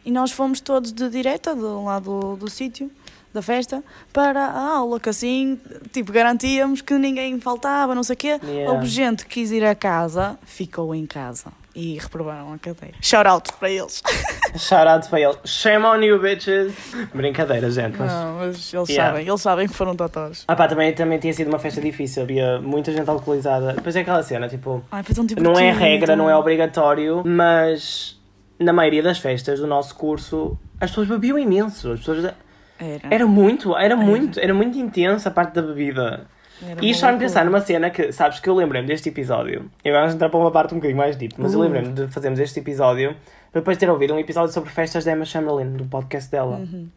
[0.06, 2.90] e nós fomos todos de direta, do lado do, do sítio,
[3.36, 5.60] da festa para a aula, que assim,
[5.92, 8.40] tipo, garantíamos que ninguém faltava, não sei o quê.
[8.44, 8.72] Yeah.
[8.72, 12.96] Houve gente que quis ir a casa, ficou em casa e reprovaram a cadeira.
[13.02, 14.02] Shout out para eles.
[14.56, 15.36] Shout out para ele.
[15.44, 16.74] Shame on you, bitches.
[17.14, 17.98] Brincadeira, gente.
[17.98, 18.12] Mas...
[18.12, 19.12] Não, mas eles Yeah.
[19.12, 20.46] sabem, eles sabem que foram totós.
[20.48, 22.24] Ah pá, também, também tinha sido uma festa difícil.
[22.24, 23.74] Havia muita gente alcoolizada.
[23.74, 24.82] Depois é aquela cena, tipo...
[24.90, 28.18] Ai, tão Não é regra, não é obrigatório, mas
[28.58, 31.92] na maioria das festas do nosso curso as pessoas bebiam imenso.
[31.92, 32.34] As pessoas...
[32.80, 33.08] Era.
[33.10, 36.26] Era muito, era muito, era muito intensa a parte da bebida.
[36.66, 39.70] Era E isto uma faz-me pensar numa cena que, sabes, que eu lembrei-me deste episódio.
[39.84, 41.64] E agora vamos entrar para uma parte um bocadinho mais deep, mas eu Uh.
[41.64, 43.16] lembrei-me de fazermos este episódio
[43.54, 46.58] depois ter ouvido um episódio sobre festas da Emma Chamberlain, do podcast dela.
[46.58, 46.90] Uhum.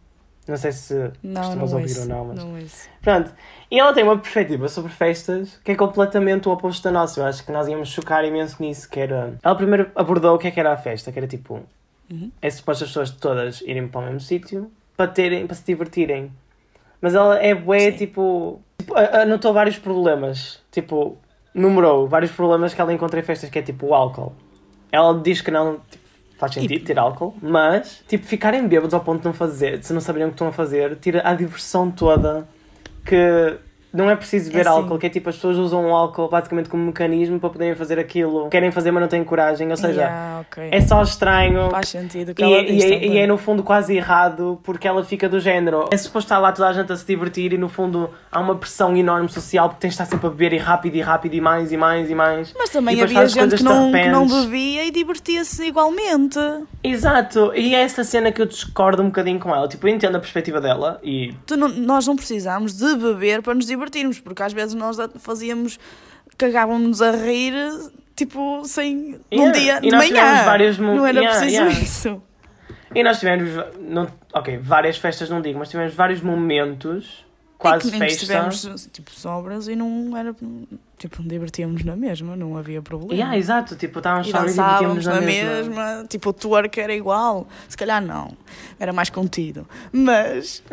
[0.49, 2.39] Não sei se Não, costumas não ouvir ouço, ou não, mas.
[2.39, 2.89] não ouço.
[3.03, 3.31] Pronto.
[3.71, 7.21] E ela tem uma perspectiva sobre festas que é completamente o oposto da nossa.
[7.21, 9.35] Eu acho que nós íamos chocar imenso nisso, que era...
[9.43, 11.61] Ela primeiro abordou o que é que era a festa, que era tipo...
[12.11, 12.31] Uhum.
[12.41, 16.33] É suposto as pessoas todas irem para o mesmo sítio para, terem, para se divertirem.
[17.01, 18.61] Mas ela é bué, tipo...
[18.77, 20.61] tipo, Anotou vários problemas.
[20.73, 21.17] Tipo,
[21.55, 24.35] numerou vários problemas que ela encontrou em festas, que é tipo o álcool.
[24.91, 25.79] Ela diz que não...
[25.89, 29.93] tipo, faz sentido ter álcool, mas, tipo, ficarem bêbados ao ponto de não fazer, se
[29.93, 32.49] não saberem o que estão a fazer, tira a diversão toda
[33.05, 33.59] que
[33.99, 34.79] não é preciso beber É assim.
[34.79, 37.99] álcool, que é tipo, as pessoas usam o álcool basicamente como mecanismo para poderem fazer
[37.99, 38.49] aquilo.
[38.49, 40.69] Querem fazer, mas não têm coragem, ou seja, Yeah, ok.
[40.71, 41.71] é só estranho.
[41.71, 44.59] Faz sentido que E, ela é- diz e é, e é no fundo quase errado
[44.63, 45.89] porque ela fica do género.
[45.93, 48.55] É suposto estar lá toda a gente a se divertir e no fundo há uma
[48.55, 51.41] pressão enorme social porque tens de estar sempre a beber e rápido e rápido e
[51.41, 52.55] mais e mais e mais.
[52.57, 56.39] Mas também havia gente que não, que não bebia e divertia-se igualmente.
[56.83, 59.67] Exato, e é essa cena que eu discordo um bocadinho com ela.
[59.69, 63.55] Tipo, eu entendo a perspectiva dela e Tu não- nós não precisamos de beber para
[63.55, 65.79] nos divertirmos, porque às vezes nós fazíamos,
[66.37, 67.55] cagávamos a rir,
[68.15, 69.19] tipo, sem.
[69.33, 70.09] Yeah, dia e de manhã.
[70.09, 71.83] tivemos vários Não era yeah, preciso yeah.
[71.83, 72.23] isso.
[72.95, 77.25] E nós tivemos, não, ok, várias festas não digo, mas tivemos vários momentos,
[77.59, 78.23] quase que, que festa.
[78.23, 80.35] estivemos tipo sobras e não era.
[80.97, 83.13] Tipo, divertíamos na mesma, não havia problema.
[83.15, 85.85] Yeah, exato, tipo, estávamos só e divertíamos na na mesma.
[85.85, 86.07] mesma.
[86.09, 87.47] tipo, o twerk era igual.
[87.69, 88.33] Se calhar não,
[88.81, 89.69] era mais contido.
[89.93, 90.63] Mas.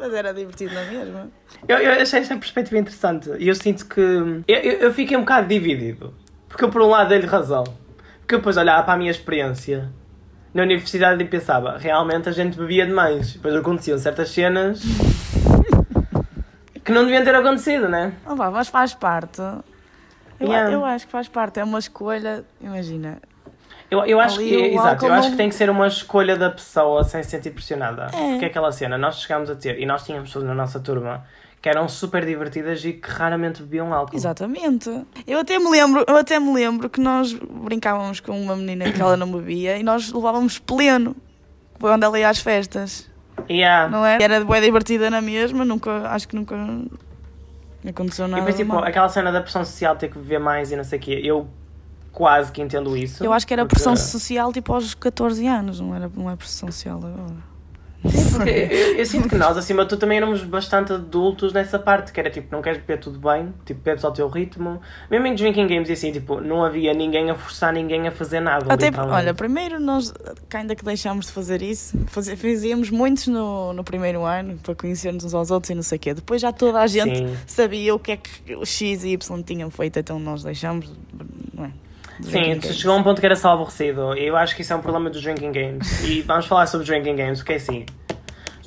[0.00, 1.28] mas era divertido na mesma.
[1.68, 4.00] Eu, eu achei esta perspectiva interessante e eu sinto que.
[4.00, 6.14] Eu, eu, eu fiquei um bocado dividido.
[6.48, 7.64] Porque eu, por um lado, dei-lhe razão.
[8.20, 9.90] Porque eu depois olhava para a minha experiência
[10.52, 13.34] na universidade e pensava, realmente a gente bebia demais.
[13.34, 14.80] Depois aconteciam certas cenas
[16.84, 18.14] que não deviam ter acontecido, né?
[18.26, 19.40] Vá, mas faz parte.
[19.40, 19.62] Eu,
[20.48, 20.72] Yeah.
[20.72, 23.18] eu acho que faz parte, é uma escolha, imagina.
[23.90, 26.48] Eu, eu acho Ali que, exato, eu acho que tem que ser uma escolha da
[26.50, 28.06] pessoa sem se sentir pressionada.
[28.14, 28.30] É.
[28.30, 31.24] Porque é aquela cena, nós chegámos a ter, e nós tínhamos pessoas na nossa turma
[31.60, 34.16] que eram super divertidas e que raramente bebiam álcool.
[34.16, 34.88] Exatamente.
[35.26, 39.00] Eu até me lembro, eu até me lembro que nós brincávamos com uma menina que
[39.00, 41.14] ela não bebia e nós levávamos pleno
[41.78, 43.10] quando ela ia às festas.
[43.50, 43.88] Yeah.
[43.90, 44.18] Não é?
[44.22, 46.56] Era bem divertida na mesma, nunca, acho que nunca
[47.88, 48.40] aconteceu E nada.
[48.42, 48.84] depois, de tipo, mal.
[48.84, 51.46] aquela cena da pressão social ter que beber mais e não sei o quê, eu
[52.12, 53.22] quase que entendo isso.
[53.24, 56.36] Eu acho que era porque- pressão social tipo aos 14 anos, não, era, não é
[56.36, 57.50] pressão social agora.
[58.32, 62.12] Porque eu, eu sinto que nós, acima de tudo, também éramos bastante adultos nessa parte,
[62.14, 64.80] que era tipo, não queres beber tudo bem, tipo, bebes ao teu ritmo.
[65.10, 68.40] Mesmo em drinking games e assim, tipo, não havia ninguém a forçar ninguém a fazer
[68.40, 68.72] nada.
[68.72, 70.14] Até, olha, primeiro nós
[70.54, 75.22] ainda que deixámos de fazer isso, fazia- fazíamos muitos no, no primeiro ano para conhecermos
[75.22, 76.14] uns aos outros e não sei o quê.
[76.14, 77.36] Depois já toda a gente Sim.
[77.46, 80.90] sabia o que é que o X e Y tinham feito, então nós deixámos,
[81.52, 81.70] não é?
[82.22, 84.16] Sim, chegou a um ponto que era só aborrecido.
[84.16, 86.02] E eu acho que isso é um problema dos drinking games.
[86.04, 87.86] E vamos falar sobre drinking games, porque é assim.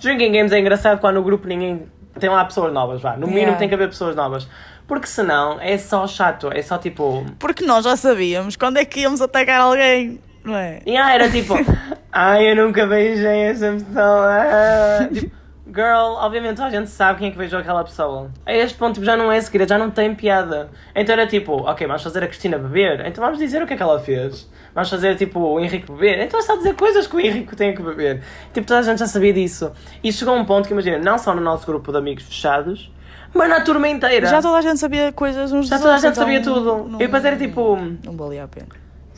[0.01, 1.83] Drinking games é engraçado quando no grupo ninguém.
[2.19, 3.13] Tem lá pessoas novas, vá.
[3.13, 3.57] No mínimo Yeah.
[3.57, 4.47] tem que haver pessoas novas.
[4.87, 6.49] Porque senão é só chato.
[6.53, 7.25] É só tipo.
[7.39, 10.81] Porque nós já sabíamos quando é que íamos atacar alguém, não é?
[10.85, 11.53] E ah, era tipo.
[12.11, 15.09] Ai, eu nunca beijei essa pessoa.
[15.13, 15.42] Tipo,
[15.73, 18.29] girl, obviamente toda a gente sabe quem é que beijou aquela pessoa.
[18.45, 20.69] A este ponto tipo, já não é segredo, já não tem piada.
[20.95, 23.77] Então era tipo, ok, vamos fazer a Cristina beber, então vamos dizer o que é
[23.77, 24.49] que ela fez.
[24.73, 27.73] Vamos fazer tipo o Henrique beber, então é só dizer coisas que o Henrique tem
[27.75, 28.21] que beber.
[28.53, 29.71] Tipo, toda a gente já sabia disso.
[30.03, 32.91] E chegou a um ponto que imagina, não só no nosso grupo de amigos fechados,
[33.33, 34.27] mas na turma inteira.
[34.27, 36.89] Já toda a gente sabia coisas uns Já toda a gente sabia então tudo.
[36.89, 37.75] não- E depois era tipo.
[38.03, 38.67] Não valia a pena.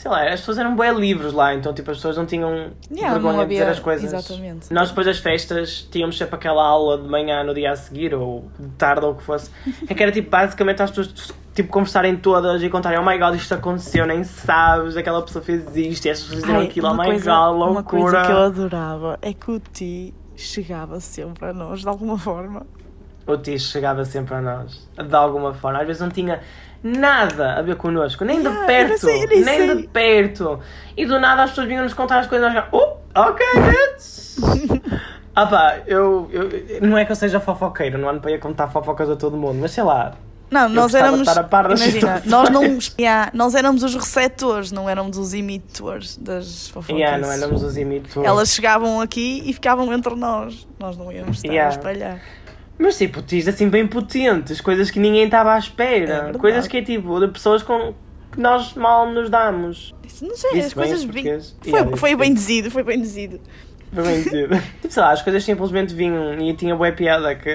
[0.05, 3.13] Sei lá, as pessoas eram bem livres lá, então tipo, as pessoas não tinham Yeah,
[3.15, 4.13] vergonha não de dizer havia- as coisas.
[4.13, 4.71] exatamente.
[4.71, 8.45] Nós depois das festas tínhamos sempre aquela aula de manhã no dia a seguir, ou
[8.59, 9.49] de tarde, ou o que fosse,
[9.81, 13.33] em que era tipo basicamente as pessoas tipo, conversarem todas e contarem, oh my god,
[13.33, 17.05] isto aconteceu, nem sabes, aquela pessoa fez isto, e as pessoas fizeram aquilo, oh my
[17.05, 17.71] coisa- god, loucura.
[17.71, 22.15] Uma coisa que eu adorava é que o Ti chegava sempre a nós, de alguma
[22.19, 22.63] forma.
[23.25, 25.79] O Tish chegava sempre a nós, de alguma forma.
[25.81, 26.41] Às vezes não tinha
[26.85, 30.59] nada a ver connosco, nem de Yeah, eu perto, sei, nem nem de perto.
[30.95, 34.85] E do nada as pessoas vinham nos contar as coisas e nós oh, ok, bitch.
[35.37, 36.49] Ah pá, eu, eu.
[36.81, 39.57] Não é que eu seja fofoqueiro, não ando para ir contar fofocas a todo mundo,
[39.59, 40.13] mas sei lá.
[40.49, 41.27] Não, nós de éramos.
[41.27, 42.61] Imagina, nós, não,
[42.97, 46.95] yeah, nós éramos os receptores, não éramos os imitores das fofocas.
[46.95, 48.25] Yeah, não éramos os imitores.
[48.25, 50.65] Elas chegavam aqui e ficavam entre nós.
[50.79, 51.75] Nós não íamos estar Yeah.
[51.75, 52.21] a espalhar.
[52.77, 56.05] Mas tipo, diz assim bem potentes, coisas que ninguém estava à É espera.
[56.05, 56.37] verdade.
[56.37, 57.93] coisas que é tipo, de pessoas com
[58.31, 59.95] que nós mal nos damos.
[60.05, 61.23] Isso, Não sei, Disse as coisas em bem.
[61.23, 63.39] Foi, Yeah, foi bem dizido, foi bem dizido.
[63.93, 64.49] Foi bem dizer.
[64.81, 67.49] tipo, sei lá, as coisas simplesmente vinham e tinha boa piada que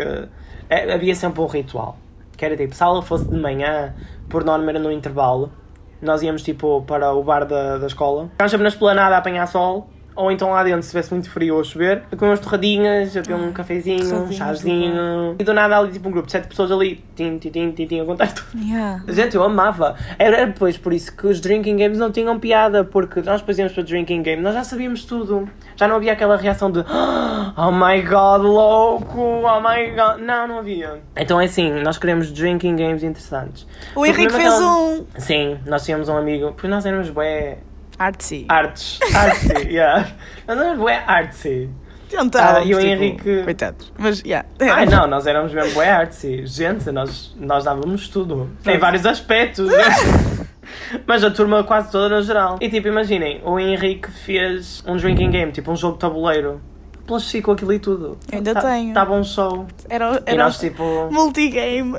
[0.71, 1.99] é, havia sempre um ritual.
[2.37, 3.95] Que era tipo, se a aula fosse de manhã,
[4.31, 5.53] por norma era no intervalo,
[6.01, 8.29] nós íamos tipo para o bar da, da escola.
[8.33, 9.91] Ficámos sempre na esplanada a apanhar sol.
[10.15, 13.17] Ou então lá dentro, se estivesse muito frio ou a chover, a comer umas torradinhas,
[13.17, 15.37] a beber um cafezinho, um chazinho.
[15.39, 17.87] E do nada ali tipo um grupo de sete pessoas ali, tim, tim, tim, tim,
[17.87, 18.63] tim, a contar tudo.
[18.63, 19.03] Yeah.
[19.09, 19.97] Gente, eu amava.
[20.19, 23.73] Era depois por isso que os drinking games não tinham piada, porque nós depois íamos
[23.73, 25.49] para o drinking game, nós já sabíamos tudo.
[25.77, 29.21] Já não havia aquela reação de Oh my god, louco!
[29.21, 30.21] Oh my god!
[30.21, 31.01] Não, não havia.
[31.17, 33.67] Então é assim, nós queremos drinking games interessantes.
[33.95, 35.05] O Henrique Porque fez um.
[35.17, 37.59] Sim, nós tínhamos um amigo, pois nós éramos bué
[38.05, 38.47] Artsy.
[38.49, 38.99] artes.
[39.15, 40.09] Artsy, yeah.
[40.49, 41.69] Nós éramos bué artsy.
[42.09, 43.93] Tentávamos, Ah, e o tipo, Henrique- Coitados.
[43.99, 44.49] Mas, yeah.
[44.59, 46.47] Ai não, nós éramos mesmo bué artsy.
[46.47, 48.51] Gente, nós, nós dávamos tudo.
[48.67, 49.69] Em vários aspectos.
[51.07, 52.57] Mas a turma quase toda no geral.
[52.61, 56.61] E tipo, imaginem, o Henrique fez um drinking game, tipo um jogo de tabuleiro.
[57.07, 58.19] Plastificou aquilo e tudo.
[58.33, 58.95] Eu ainda Tá- tenho.
[58.95, 59.67] Tava um show.
[59.89, 60.83] Era, E era nós tipo.
[61.13, 61.99] multigame.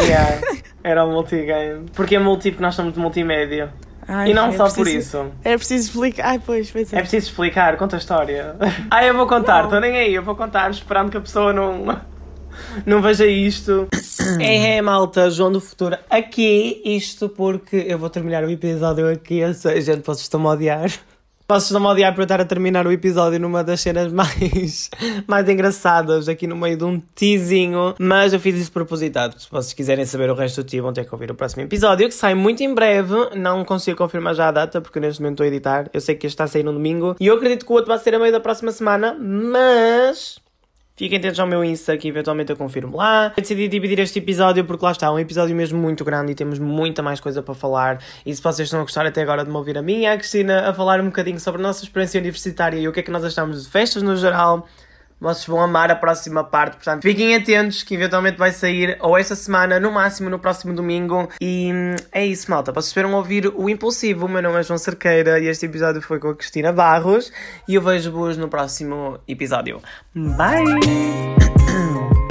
[0.00, 0.40] yeah,
[0.82, 1.86] era um multigame.
[1.94, 3.72] Porque é multi, porque nós somos de multimédia.
[4.08, 5.32] Ai, e não é só por preciso- isso.
[5.44, 6.26] Era preciso explicar.
[6.28, 7.00] Ai, pois, pois É é.
[7.00, 8.54] preciso explicar, conta a história.
[8.90, 11.98] Ah, eu vou contar, estou nem aí, eu vou contar, esperando que a pessoa não,
[12.86, 13.88] não veja isto.
[14.40, 15.96] É, é, malta, João do Futuro.
[16.08, 20.50] Aqui, isto porque eu vou terminar o episódio aqui, ou seja, gente, vocês estão-me a
[20.50, 20.90] odiar.
[21.48, 24.90] Vocês estão-me a odiar por eu estar a terminar o episódio numa das cenas mais,
[25.28, 29.38] mais engraçadas, aqui no meio de um teasinho, mas eu fiz isso propositado.
[29.38, 32.08] Se vocês quiserem saber o resto do tio, vão ter que ouvir o próximo episódio,
[32.08, 33.14] que sai muito em breve.
[33.36, 35.88] Não consigo confirmar já a data, porque neste momento estou a editar.
[35.92, 37.90] Eu sei que este está a sair no domingo, e eu acredito que o outro
[37.90, 40.44] vai ser a meio da próxima semana, mas...
[40.98, 43.30] Fiquem atentos ao meu Insta, que eventualmente eu confirmo lá.
[43.36, 46.34] Eu decidi dividir este episódio porque lá está, é um episódio mesmo muito grande e
[46.34, 48.02] temos muita mais coisa para falar.
[48.24, 50.16] E se vocês estão a gostar até agora de me ouvir a mim e a
[50.16, 53.10] Cristina a falar um bocadinho sobre a nossa experiência universitária e o que é que
[53.10, 54.66] nós achamos de festas no geral,
[55.20, 56.76] vocês vão amar a próxima parte.
[56.76, 61.28] Portanto, fiquem atentos que eventualmente vai sair ou esta semana, no máximo no próximo domingo.
[61.40, 62.72] E hum, é isso, malta.
[62.72, 64.26] Vocês esperam ouvir o Impulsivo.
[64.26, 67.32] O meu nome é João Cerqueira e este episódio foi com a Cristina Barros.
[67.68, 69.80] E eu vejo-vos no próximo episódio.
[70.14, 70.64] Bye!